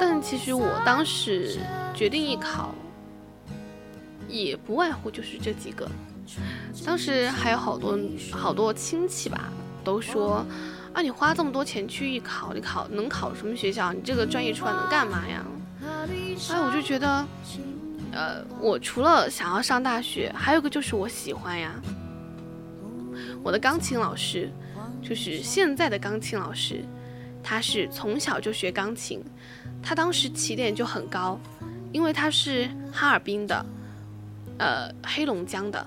[0.00, 1.60] 但其实我当时
[1.94, 2.74] 决定艺考，
[4.28, 5.88] 也不外乎就是这几个。
[6.84, 7.98] 当时还有好多
[8.32, 9.52] 好多亲戚吧，
[9.84, 10.44] 都说
[10.92, 13.92] 啊，你花这么多钱去艺考，你考能考什么学校？
[13.92, 15.44] 你这个专业出来能干嘛呀？
[15.82, 17.26] 哎，我就觉得，
[18.12, 21.72] 呃，我除了想要上大学，还有个就是我喜欢呀。
[23.42, 24.48] 我的钢琴老师，
[25.02, 26.84] 就是现在的钢琴老师，
[27.42, 29.20] 他是从小就学钢琴，
[29.82, 31.38] 他当时起点就很高，
[31.92, 33.66] 因为他是哈尔滨的，
[34.58, 35.84] 呃，黑龙江的，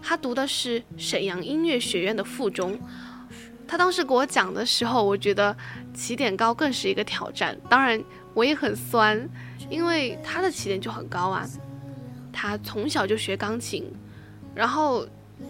[0.00, 2.78] 他读的是沈阳音乐学院的附中，
[3.66, 5.56] 他当时给我讲的时候，我觉得
[5.92, 8.00] 起点高更是一个挑战，当然
[8.34, 9.28] 我也很酸，
[9.68, 11.44] 因为他的起点就很高啊，
[12.32, 13.84] 他从小就学钢琴，
[14.54, 15.04] 然后。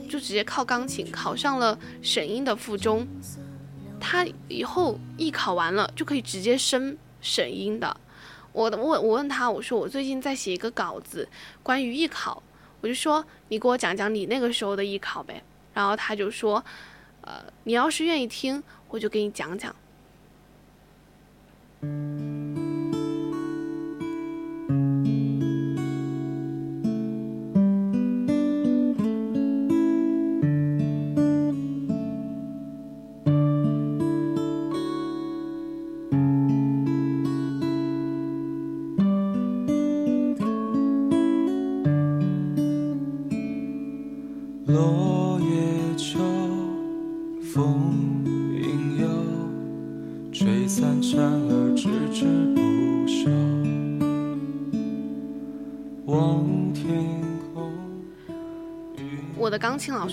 [0.09, 3.07] 就直接靠钢琴考上了省音的附中，
[4.01, 7.97] 他以后艺考完了就可以直接升省音的。
[8.53, 11.29] 我我我问他，我说我最近在写一个稿子，
[11.63, 12.43] 关于艺考，
[12.81, 15.43] 我就说你给我讲讲你那个时候的艺考呗。
[15.75, 16.65] 然后他就说，
[17.23, 19.75] 呃，你要是愿意听，我就给你讲讲。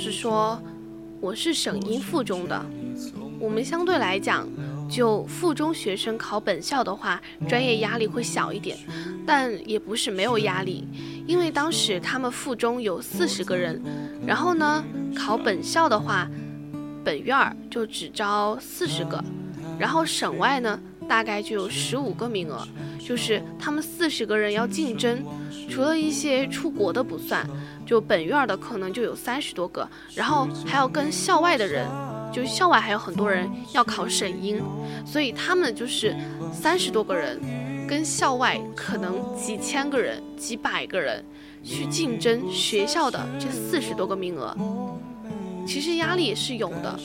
[0.02, 0.60] 是说，
[1.20, 2.66] 我是省音附中的，
[3.40, 4.50] 我们相对来讲，
[4.90, 8.76] 就附中学生考本校的话，专业压力会小一点，
[9.28, 10.88] 但也不是没有压力，
[11.28, 13.80] 因为当时他们附中有四十个人，
[14.26, 14.84] 然后呢，
[15.16, 16.28] 考本校的话，
[17.04, 19.24] 本院儿就只招四十个，
[19.78, 20.80] 然后省外呢。
[21.10, 22.66] 大概就有十五个名额，
[23.06, 25.24] 就是他们四十个人要竞争，
[25.70, 27.46] 除了一些出国的不算，
[27.86, 31.88] 就本院的可能就有三十多个，然后还要跟校外的人，
[32.32, 34.62] 就校外还有很多人要考省音，
[35.06, 36.16] 所以他们就是
[36.54, 37.40] 三十多个人，
[37.88, 41.24] 跟校外可能几千个人、几百个人
[41.64, 44.56] 去竞争学校的这四十多个名额，
[45.68, 46.98] 其实压力也是有的。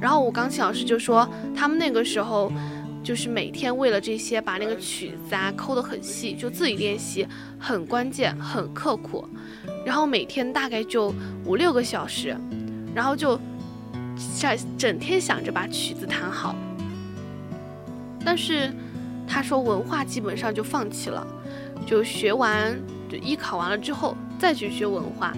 [0.00, 2.52] 然后我钢琴老师就说，他们那个时候。
[3.02, 7.26] 就是每天为了这些把那个曲子啊抠得很细，就自己练习，
[7.58, 9.28] 很关键，很刻苦。
[9.84, 11.12] 然后每天大概就
[11.44, 12.36] 五六个小时，
[12.94, 13.38] 然后就
[14.16, 16.54] 想整天想着把曲子弹好。
[18.24, 18.70] 但是
[19.26, 21.26] 他说文化基本上就放弃了，
[21.84, 25.32] 就学完就艺考完了之后再去学文化。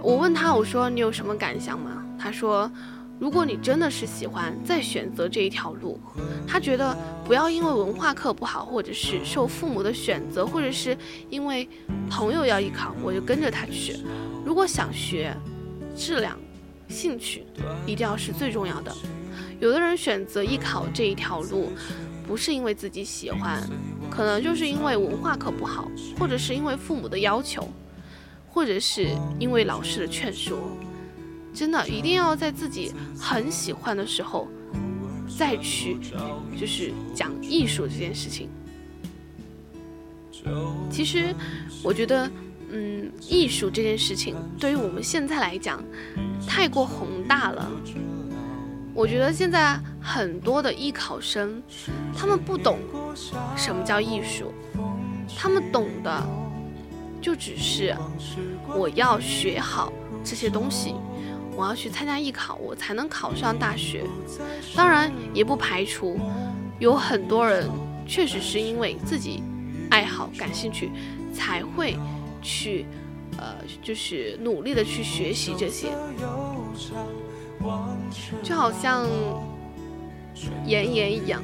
[0.00, 2.04] 我问他，我说你有什么感想吗？
[2.16, 2.70] 他说，
[3.18, 5.98] 如果你真的是喜欢，再选择这一条路。
[6.46, 10.96] 他觉得不要因为文化课不好，或者是受父母的选择，或者是
[11.30, 11.68] 因为
[12.10, 13.96] 朋友要艺考，我就跟着他去。
[14.44, 15.34] 如果想学，
[15.96, 16.38] 质量、
[16.88, 17.44] 兴趣
[17.86, 18.94] 一定要是最重要的。
[19.60, 21.72] 有的人选择艺考这一条路，
[22.26, 23.62] 不是因为自己喜欢，
[24.10, 27.66] 可能就是因为文化课不好，或者是因为父母的要求。
[28.48, 29.08] 或者是
[29.38, 30.56] 因为老师的劝说，
[31.56, 34.46] 真的一定要在自己很喜欢的时候
[35.38, 35.96] 再去，
[36.54, 38.50] 就是讲艺术这件事情。
[40.90, 41.34] 其实，
[41.82, 42.30] 我觉得，
[42.70, 45.82] 嗯，艺术这件事情对于我们现在来讲
[46.46, 47.66] 太过宏大了。
[48.92, 51.62] 我觉得现在很多的艺考生，
[52.14, 52.78] 他们不懂
[53.56, 54.52] 什么叫艺术，
[55.38, 56.22] 他们懂的。
[57.18, 57.96] 就只是
[58.76, 59.92] 我要学好
[60.22, 60.94] 这些东西，
[61.56, 64.04] 我要去参加艺考，我才能考上大学。
[64.74, 66.20] 当然，也不排除
[66.78, 67.66] 有很多人
[68.06, 69.42] 确实是因为自己
[69.90, 70.90] 爱好、感兴趣，
[71.32, 71.96] 才会
[72.42, 72.84] 去
[73.38, 75.88] 呃，就是努力的去学习这些。
[78.42, 79.06] 就好像
[80.66, 81.42] 妍妍一样，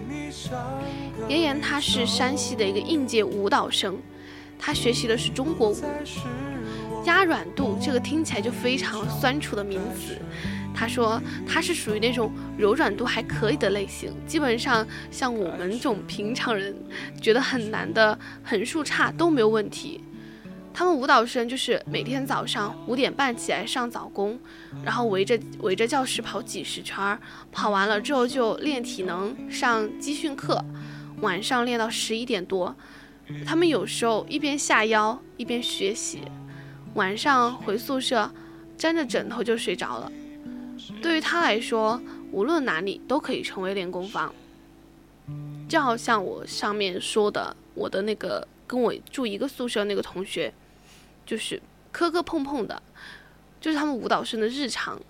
[1.27, 3.97] 妍妍她是山西的一个应届舞蹈生。
[4.65, 5.77] 他学习的是中国舞，
[7.05, 10.17] 压软度这个听起来就非常酸楚的名词。
[10.75, 16.75] 他说他是属于那种柔软度还可以的类型，基本上像我们这种平常人
[17.21, 20.03] 觉得很难的横竖叉都没有问题。
[20.75, 24.41] 他们舞蹈生就是每天早上五点半起来上早功，
[24.83, 27.19] 然后围着围着教室跑几十圈，
[27.53, 30.65] 跑完了之后就练体能，上集训课，
[31.21, 32.75] 晚上练到十一点多。
[33.45, 36.23] 他们有时候一边下腰一边学习，
[36.95, 38.31] 晚上回宿舍
[38.77, 40.13] 沾着枕头就睡着了。
[41.01, 44.35] 对于他来说，无论哪里都可以成为练功房。
[45.69, 50.53] 就好像我上面说的，我的那个跟我住一个宿舍那个同学，
[51.25, 52.83] 就是磕磕碰碰的，
[53.61, 55.01] 就是他们舞蹈生的日常。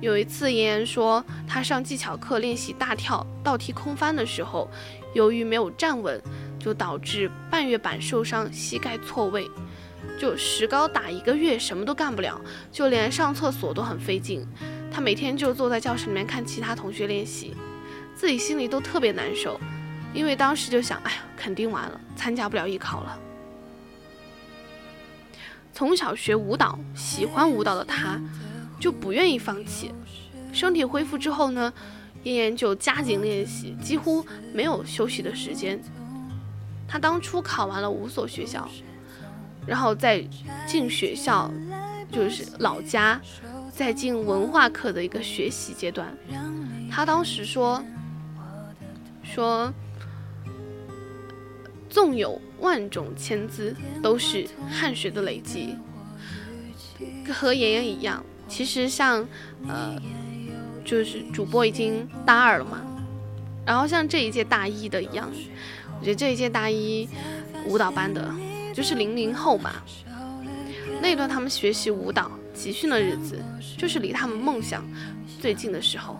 [0.00, 4.68] 有一次，妍妍说，她上技巧课练习大跳、倒踢空翻的时候，
[5.14, 6.20] 由于没有站稳。
[6.62, 9.50] 就导致半月板受伤，膝盖错位，
[10.18, 12.40] 就石膏打一个月，什么都干不了，
[12.70, 14.46] 就连上厕所都很费劲。
[14.90, 17.54] 他每天就坐在教室里面看其他同学练习，
[18.14, 19.58] 自己心里都特别难受，
[20.12, 23.18] 因为当时就想，哎呀，肯定完了，参加不了艺考了。
[25.72, 28.20] 从小学舞蹈，喜欢舞蹈的他，
[28.78, 29.92] 就不愿意放弃。
[30.52, 31.72] 身体恢复之后呢，
[32.24, 35.82] 燕燕就加紧练习，几乎没有休息的时间。
[36.86, 38.68] 他当初考完了五所学校，
[39.66, 40.22] 然后再
[40.66, 41.50] 进学校，
[42.10, 43.20] 就是老家，
[43.72, 46.12] 再进文化课的一个学习阶段。
[46.90, 47.82] 他当时说
[49.24, 49.72] ：“说，
[51.88, 55.76] 纵有万种千姿，都是汗水的累积。”
[57.32, 59.26] 和妍妍一样，其实像
[59.66, 59.96] 呃，
[60.84, 62.80] 就是主播已经大二了嘛，
[63.64, 65.30] 然后像这一届大一的一样。
[65.98, 67.08] 我觉得这一届大一
[67.66, 68.32] 舞蹈班的，
[68.72, 69.72] 就是零零后嘛。
[71.00, 73.42] 那段他们学习舞蹈集训的日子，
[73.76, 74.84] 就是离他们梦想
[75.40, 76.18] 最近的时候。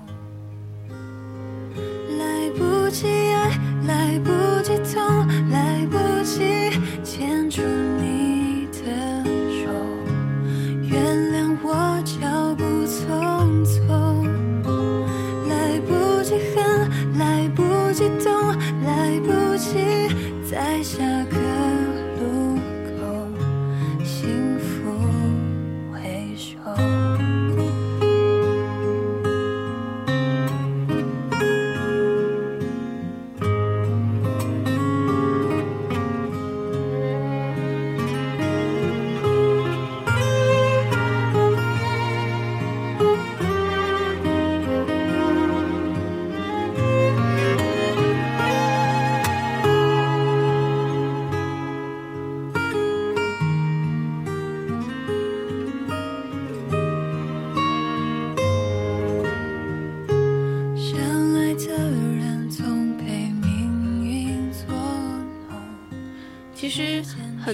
[2.18, 4.30] 来不及爱，来不
[4.62, 6.70] 及痛，来不及
[7.04, 9.24] 牵住你的
[9.62, 9.70] 手，
[10.82, 13.80] 原谅我脚步匆匆。
[15.48, 18.30] 来不及恨，来不及懂，
[18.84, 19.32] 来不。
[20.50, 20.98] 在下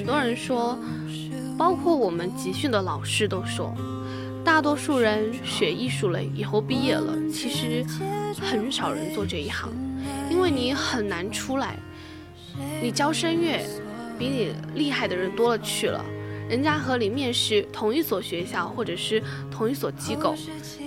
[0.08, 0.78] 很多人说，
[1.58, 3.74] 包括我们集训的老师都说，
[4.42, 7.84] 大多数人学艺术类以后毕业了，其实
[8.40, 9.68] 很少人做这一行，
[10.30, 11.76] 因为你很难出来。
[12.80, 13.60] 你教声乐，
[14.18, 16.02] 比你厉害的人多了去了，
[16.48, 20.34] 人家和你面试同一所学校或者是同一所机构，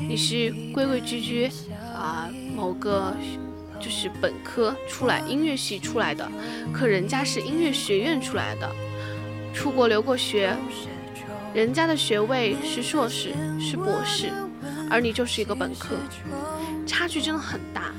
[0.09, 1.47] 你是规规矩矩
[1.95, 3.15] 啊、某个
[3.79, 6.27] 就是本科出来音乐系出来的，
[6.73, 8.67] 可人家是音乐学院出来的，
[9.53, 10.55] 出国留过学，
[11.53, 14.29] 人家的学位是硕士是博士，
[14.89, 15.95] 而你就是一个本科，
[16.87, 17.91] 差距真的很大，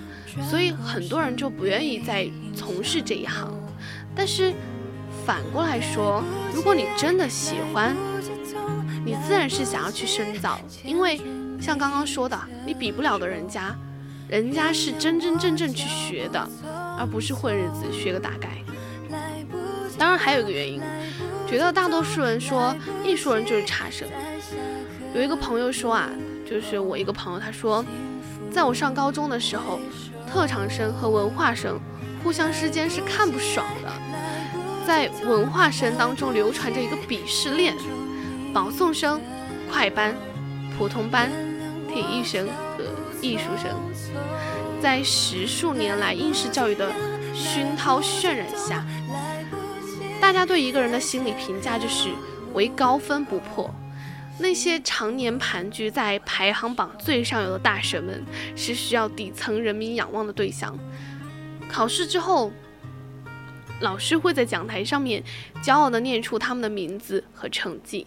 [0.51, 3.53] 所以很多人就不愿意再从事这一行。
[4.15, 4.53] 但是
[5.25, 6.23] 反过来说，
[6.55, 7.95] 如果你真的喜欢，
[9.05, 11.21] 你自然是想要去深造，因为
[11.61, 13.75] 像刚刚说的，你比不了的人家，
[14.29, 16.49] 人家是真真正正去学的，
[16.99, 18.49] 而不是混日子学个大概。
[19.99, 20.81] 当然还有一个原因，
[21.53, 22.75] 觉得大多数人说
[23.05, 24.09] 艺术人就是差生。
[25.15, 26.09] 有一个朋友说啊，
[26.49, 27.85] 就是我一个朋友，他说，
[28.51, 29.79] 在我上高中的时候，
[30.27, 31.79] 特长生和文化生。
[32.25, 33.93] 互相之间是看不爽的，
[34.87, 37.75] 在文化生当中流传着一个鄙视链：
[38.55, 39.21] 保送生、
[39.71, 40.17] 快班、
[40.79, 41.31] 普通班、
[41.93, 42.85] 体育生和
[43.21, 43.77] 艺术生。
[44.81, 46.91] 在十数年来应试教育的
[47.35, 48.87] 熏陶渲染下，
[50.23, 52.09] 大家对一个人的心理评价就是
[52.55, 53.69] 为高分不破。
[54.39, 58.25] 那些常年盘踞在排行榜最上游的大神们，
[58.55, 60.79] 是需要底层人民仰望的对象。
[61.69, 62.53] 考试之后，
[63.81, 65.25] 老师会在讲台上面
[65.61, 68.07] 骄傲地念出他们的名字和成绩。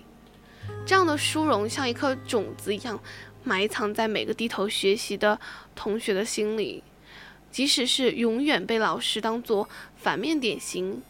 [0.86, 2.98] 这样的殊荣像一颗种子一样，
[3.44, 5.38] 埋藏在每个低头学习的
[5.76, 6.82] 同学的心里。
[7.52, 9.68] 即使是永远被老师当做
[9.98, 11.02] 反面典型，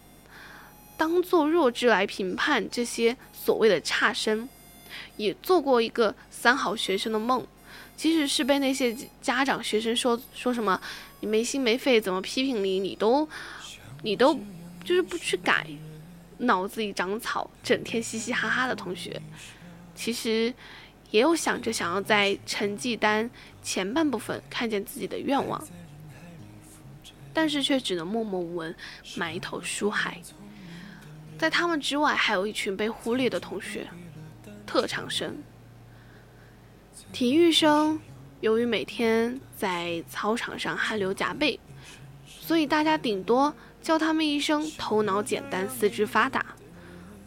[0.98, 4.48] 当做弱智来评判这些所谓的差生，
[5.18, 7.46] 也做过一个三好学生的梦。
[7.98, 10.80] 即使是被那些家长、学生说说什么。
[11.22, 12.78] 你没心没肺，怎么批评你？
[12.78, 13.28] 你都，
[14.04, 14.38] 你都
[14.84, 15.66] 就是不去改，
[16.40, 19.20] 脑子里长草，整天嘻嘻哈哈的同学，
[19.96, 20.54] 其实
[21.10, 23.32] 也有想着想要在成绩单
[23.64, 25.66] 前半部分看见自己的愿望，
[27.34, 28.76] 但是却只能默默无闻，
[29.16, 30.22] 埋头书海。
[31.38, 33.88] 在他们之外，还有一群被忽略的同学，
[34.66, 35.36] 特长生、
[37.12, 38.00] 体育生。
[38.42, 41.60] 由于每天在操场上汗流浃背，
[42.28, 43.52] 所以大家顶多
[43.82, 46.46] 叫他们一声“头脑简单，四肢发达”。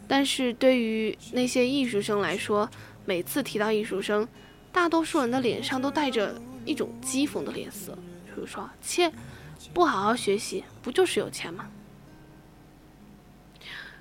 [0.07, 2.69] 但是对于那些艺术生来说，
[3.05, 4.25] 每次提到艺术生，
[4.71, 7.97] 大多数人的脸上都带着一种讥讽的脸色，
[8.33, 9.11] 就是说：“切，
[9.73, 11.67] 不好好学习，不就是有钱吗？”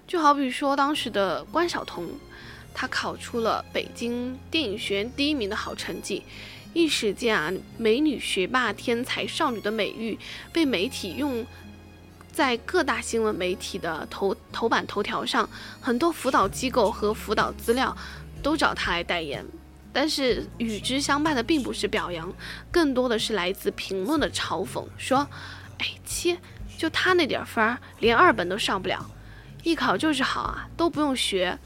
[0.09, 2.09] 就好比说当时的关晓彤，
[2.73, 6.25] 她考出了北京电影学院第一名的好成绩。
[6.73, 10.19] 一时间啊，美女学霸、天才少女的美誉
[10.51, 11.47] 被媒体用
[12.33, 15.49] 在各大新闻媒体的头头版头条上，
[15.79, 17.95] 很多辅导机构和辅导资料
[18.43, 19.45] 都找她来代言。
[19.93, 22.33] 但是与之相伴的并不是表扬，
[22.71, 25.27] 更多的是来自评论的嘲讽，说
[25.79, 26.39] ：“哎切，
[26.79, 29.11] 就他那点分儿，连二本都上不了，
[29.63, 31.59] 艺考就是好啊，都不用学。”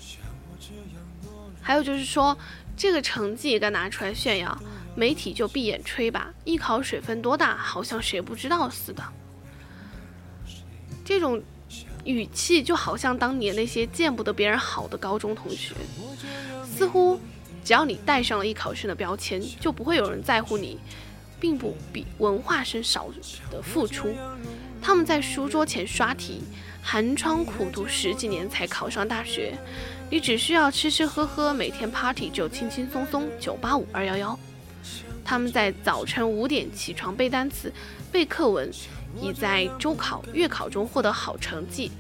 [1.61, 2.37] 还有就是说，
[2.77, 4.59] 这个成绩也该拿出来炫耀。
[4.95, 9.03] 媒体就闭眼吹吧，艺考水分多大，好像谁不知道似的。
[11.03, 11.43] 这种
[12.05, 15.75] 语气就好像当年那些见不得别人好的高中同学，
[16.65, 17.19] 似乎
[17.65, 20.79] 只要你带上了艺考生的标签，就不会有人在乎你，
[21.41, 23.09] 并不比文化生少
[23.51, 24.15] 的付出。
[24.83, 26.43] 他们在书桌前刷题，
[26.85, 29.57] 寒窗苦读十几年才考上大学，
[30.11, 34.39] 你只需要吃吃喝喝，每天 party 就轻轻松松九八五二幺幺。
[35.25, 37.73] 他们在早晨五点起床背单词、
[38.11, 38.69] 背课文，
[39.21, 41.91] 已在周考、月考中获得好成绩。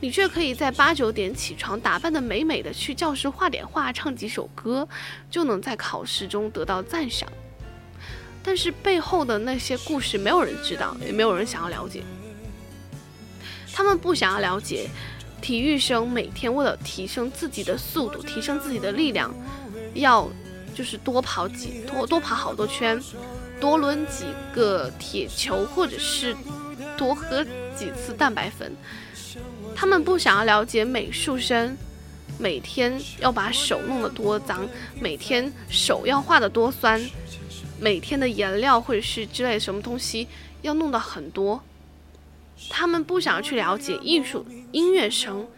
[0.00, 4.86] 你却可以在八九点起床，打扮得美美的去教室画点画、唱几首歌，
[5.30, 7.26] 就能在考试中得到赞赏。
[8.42, 12.02] 但是背后的那些故事，没有人知道，也没有人想要了解。
[13.74, 14.88] 他们不想要了解，
[15.42, 19.34] 体育生每天为了提升自己的速度、提升自己的力量，
[19.94, 20.30] 要。
[20.76, 23.00] 就是多跑几多多跑好多圈，
[23.60, 26.36] 多抡几个铁球，或者是
[26.98, 27.44] 多喝
[27.76, 28.72] 几次蛋白粉。
[29.76, 31.76] 他们不想要了解美术生
[32.38, 34.68] 每天要把手弄得多脏，
[35.00, 37.00] 每天手要画得多酸，
[37.78, 40.26] 每天的颜料或者是之类什么东西
[40.62, 41.62] 要弄得很多。
[42.70, 45.48] 他们不想去了解艺术音乐生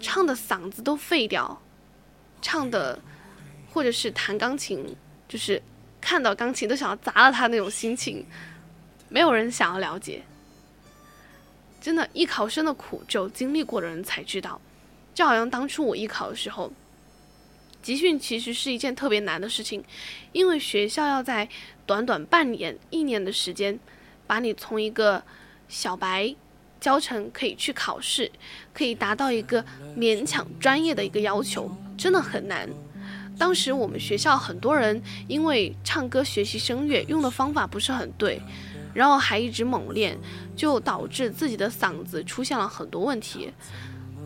[0.00, 1.60] 唱的嗓子都废掉，
[2.40, 3.00] 唱的
[3.70, 4.96] 或者是弹钢琴，
[5.28, 5.62] 就是
[6.00, 8.26] 看到钢琴都想要砸了他那种心情，
[9.08, 10.22] 没有人想要了解。
[11.80, 14.60] 真的，艺考生的苦，只有经历过的人才知道。
[15.14, 16.72] 就好像当初我艺考的时候，
[17.82, 19.84] 集训其实是一件特别难的事情，
[20.32, 21.48] 因为学校要在
[21.84, 23.78] 短短半年、一年的时间，
[24.26, 25.22] 把你从一个
[25.72, 26.36] 小白
[26.78, 28.30] 教程可以去考试，
[28.74, 29.64] 可以达到一个
[29.96, 32.68] 勉强专业的一个要求，真的很难。
[33.38, 38.38] 当时我们学校很多人因为唱歌学习声乐用的方法不是很对，
[38.92, 40.18] 然后还一直猛练，
[40.54, 43.50] 就导致自己的嗓子出现了很多问题。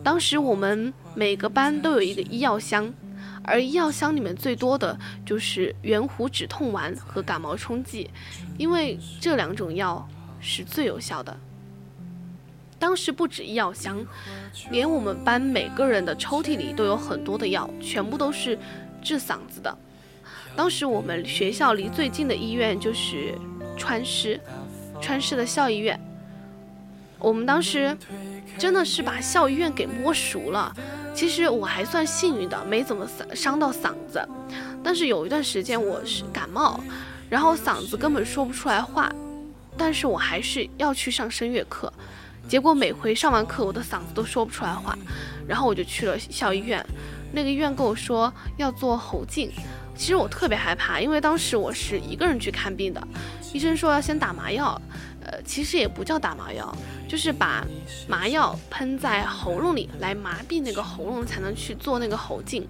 [0.03, 2.93] 当时我们每个班都有一个医药箱，
[3.41, 8.09] 而医药箱里面最多的就是圆弧止痛丸和感冒冲剂，
[8.57, 10.05] 因为这两种药
[10.39, 11.35] 是最有效的。
[12.79, 14.05] 当时不止医药箱，
[14.69, 18.57] 连我们班每个人的抽屉里都有很多的药，全部都是
[19.01, 19.75] 治嗓子的。
[20.55, 23.33] 当时我们学校离最近的医院就是
[23.77, 24.39] 川师，
[25.01, 25.99] 川师的校医院。
[27.19, 27.97] 我们当时
[28.59, 30.71] 真的是把校医院给摸熟了。
[31.15, 34.23] 其实我还算幸运的，没怎么伤伤到嗓子。
[34.83, 36.79] 但是有一段时间我是感冒，
[37.27, 39.11] 然后嗓子根本说不出来话，
[39.77, 41.91] 但是我还是要去上声乐课。
[42.47, 44.97] 结果每回上完课，我的嗓子都说不出来话，
[45.45, 46.83] 然后我就去了校医院。
[47.33, 49.51] 那个医院跟我说要做喉镜，
[49.95, 53.05] 其实我特别害怕，因为当时我是一个人去看病的。
[53.53, 54.81] 医生说要先打麻药，
[55.25, 56.73] 呃，其实也不叫打麻药，
[57.05, 57.65] 就是把
[58.07, 62.65] 麻药喷在喉咙里来麻痹那个喉咙，才能去做那个喉镜。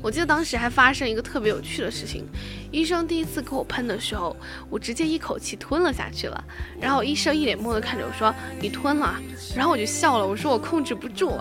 [0.00, 2.24] 我记得当时还发生一个特别有趣的事情，
[2.72, 4.34] 医生第一次给我喷的时候，
[4.70, 6.44] 我直接一口气吞了下去了，
[6.80, 9.14] 然后医生一脸懵的看着我说：“你吞了。”
[9.54, 11.38] 然后我就笑了，我说我控制不住。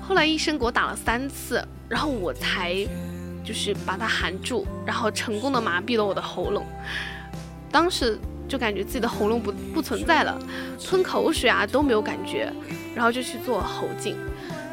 [0.00, 2.72] 后来医生给我打了三次，然后我才
[3.44, 6.64] 就是把它含住，然后成功的麻痹了我的喉咙。
[7.72, 8.16] 当时
[8.48, 10.40] 就感觉自己的喉咙不不存在了，
[10.84, 12.52] 吞口水啊都没有感觉，
[12.94, 14.16] 然后就去做喉镜，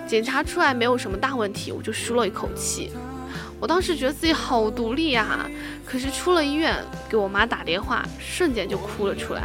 [0.08, 2.92] 检查出来没有什么大问题，我就舒了一口气。
[3.60, 5.50] 我当时觉得自己好独立呀，
[5.86, 6.76] 可是出了医院
[7.10, 9.44] 给我妈打电话，瞬间就哭了出来。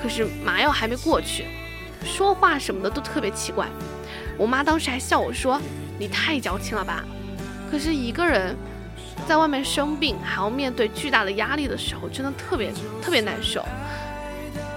[0.00, 1.46] 可是麻药还没过去，
[2.04, 3.66] 说话什么的都特别奇怪。
[4.38, 5.60] 我妈当时还笑我说
[5.98, 7.04] ：“你太矫情了吧？”
[7.70, 8.56] 可是一个人
[9.26, 12.72] 在外面生病，还要面对巨大的压力的时候，真的特别
[13.02, 13.62] 特别难受。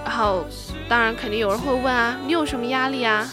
[0.04, 0.44] 然后，
[0.88, 3.26] 当然肯定有人会问啊，你有什么压力啊？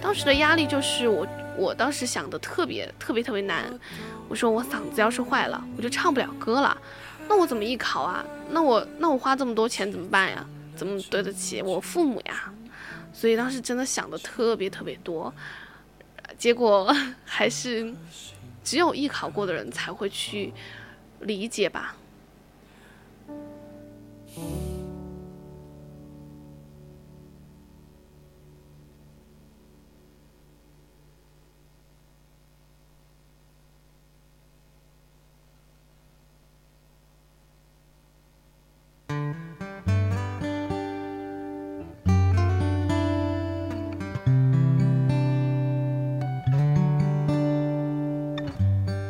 [0.00, 1.26] 当时的压力就是我，
[1.58, 3.64] 我当时想的特别特别特别难。
[4.28, 6.76] 我说我嗓子要是坏了，我就唱不了歌了，
[7.28, 8.24] 那我怎么艺考啊？
[8.50, 10.46] 那我那我花这么多钱怎么办呀？
[10.76, 12.52] 怎么对得起我父母呀？
[13.12, 15.32] 所以当时真的想的特别特别多，
[16.38, 16.94] 结果
[17.26, 17.92] 还是
[18.62, 20.52] 只有艺考过的人才会去
[21.20, 21.96] 理解吧。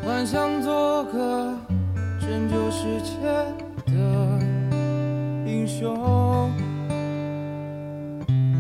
[0.05, 1.57] 幻想做个
[2.21, 3.13] 拯救世界
[3.87, 3.93] 的
[5.47, 6.51] 英雄，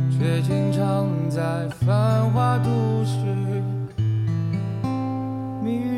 [0.08, 2.70] 却经常在繁华都
[3.04, 3.16] 市
[5.62, 5.97] 迷。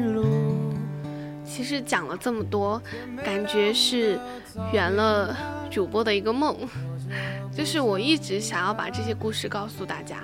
[1.61, 2.81] 其实讲了这么多，
[3.23, 4.19] 感觉是
[4.73, 5.37] 圆了
[5.71, 6.57] 主播的一个梦，
[7.55, 10.17] 就是我一直想要把这些故事告诉大家，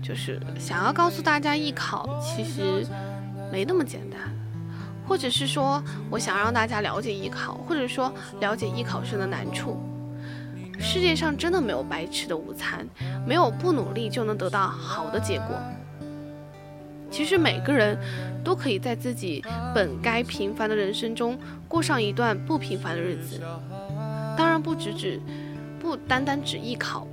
[0.00, 2.86] 就是想要告诉大家艺考其实
[3.50, 4.20] 没那么简单，
[5.08, 9.76] 或者是说我想让大家了解艺考，或者说了解艺考生的难处。
[10.78, 12.86] 世界上真的没有白吃的午餐，
[13.26, 15.60] 没有不努力就能得到好的结果。
[17.10, 17.98] 其实每个人
[18.44, 19.44] 都可以在自己
[19.74, 23.40] 本该平凡的人生中过上一段不平凡的日子。
[24.36, 25.20] 当然不只指，
[25.80, 27.06] 不单单指艺考，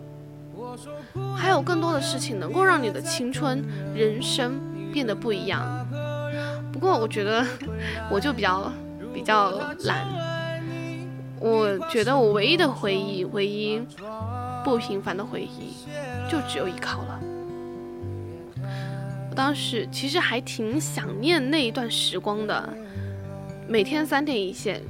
[1.35, 3.63] 还有更多的事情能够让你的青春、
[3.95, 4.59] 人生
[4.91, 5.87] 变得不一样。
[6.71, 7.43] 不过我觉得
[8.11, 8.71] 我就比较
[9.13, 9.49] 比较
[9.85, 10.05] 懒，
[11.39, 13.81] 我觉得我唯一的回忆，唯一
[14.63, 15.73] 不平凡的回忆，
[16.29, 17.19] 就只有艺考了。
[19.35, 22.69] 当时其实还挺想念那一段时光的，
[23.67, 24.81] 每天三点一线，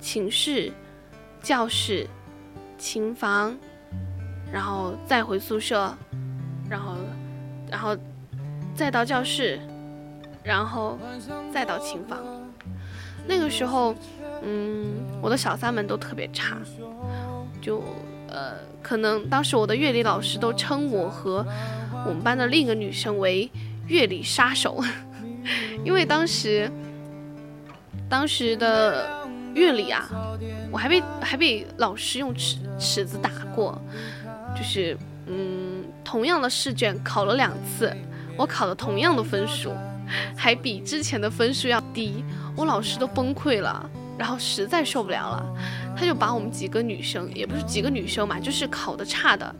[0.00, 0.72] 寝室、
[1.42, 2.06] 教室、
[2.78, 3.56] 琴房，
[4.52, 5.92] 然后再回宿舍，
[6.70, 6.96] 然后
[7.68, 7.96] 然后
[8.74, 9.58] 再到教室，
[10.42, 10.96] 然后
[11.52, 12.18] 再到琴房。
[13.26, 13.94] 那个时候，
[14.42, 14.86] 嗯，
[15.20, 16.58] 我的小三们都特别差，
[17.60, 17.82] 就
[18.28, 21.44] 呃，可能当时我的乐理老师都称我和
[22.06, 23.50] 我们班的另一个女生为
[23.88, 24.82] 乐理杀手，
[25.84, 26.70] 因为当时
[28.08, 30.08] 当时的乐理啊，
[30.70, 33.80] 我还被还被老师用尺尺子打过，
[34.56, 37.94] 就是嗯，同样的试卷考了两次，
[38.36, 39.72] 我考了同样的分数，
[40.36, 42.24] 还比之前的分数要低。
[42.56, 45.44] 我老师都崩溃了，然后实在受不了了，
[45.96, 49.54] 他就把我们几个女生，也不是几个女生嘛，就是考得差的，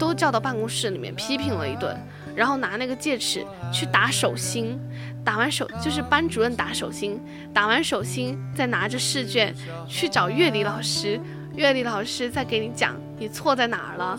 [0.00, 1.96] 都叫到办公室里面批评了一顿，
[2.34, 4.80] 然后拿那个戒尺去打手心，
[5.22, 7.20] 打完手就是班主任打手心，
[7.52, 9.54] 打完手心再拿着试卷
[9.86, 11.20] 去找乐理老师，
[11.54, 14.18] 乐理老师再给你讲你错在哪儿了。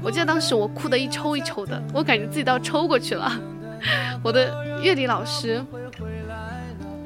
[0.00, 3.32] 我记得当时我哭得一抽一抽的，我感觉自己都要抽过去了。
[4.22, 5.62] 我的乐理老师。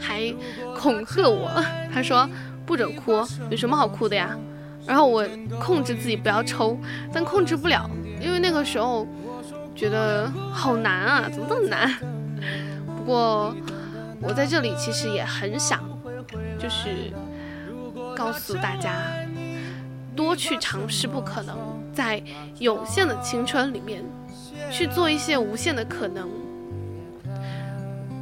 [0.00, 0.32] 还
[0.76, 1.50] 恐吓我，
[1.92, 2.26] 他说
[2.64, 4.38] 不准哭，有什么好哭的呀？
[4.88, 5.22] 然后我
[5.60, 6.78] 控制自己不要抽，
[7.12, 7.88] 但控制不了，
[8.20, 9.06] 因为那个时候
[9.76, 11.94] 觉得好难啊，怎么这么难？
[12.96, 13.54] 不过
[14.22, 15.78] 我在这里其实也很想，
[16.58, 17.12] 就是
[18.16, 18.90] 告诉大家，
[20.16, 21.54] 多去尝试不可能，
[21.92, 22.22] 在
[22.58, 24.02] 有限的青春里面
[24.70, 26.28] 去做一些无限的可能。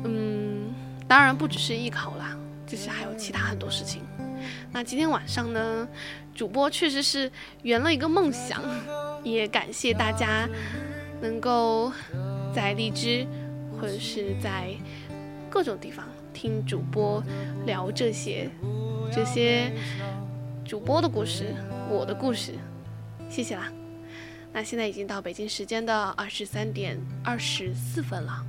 [0.04, 0.74] 嗯
[1.08, 2.36] 当然不只是艺考啦，
[2.66, 4.02] 就是还有其他很多事情。
[4.72, 5.88] 那今天晚上呢，
[6.34, 7.30] 主播确实是
[7.62, 8.62] 圆了一个梦想，
[9.22, 10.48] 也感谢大家
[11.20, 11.92] 能够
[12.54, 13.26] 在荔枝
[13.78, 14.74] 或者是在
[15.50, 17.22] 各种地方听主播
[17.64, 18.50] 聊这些
[19.12, 19.72] 这些
[20.64, 21.54] 主播的故事，
[21.90, 22.52] 我的故事，
[23.28, 23.72] 谢谢啦。
[24.52, 28.44] 那现在已经到北京时间的二十三点二十四分了，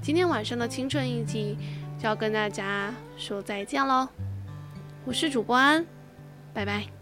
[0.00, 1.56] 今天晚上的青春印记。
[1.98, 4.08] 就要跟大家说再见喽，
[5.04, 5.84] 我是主播安，
[6.54, 7.01] 拜拜。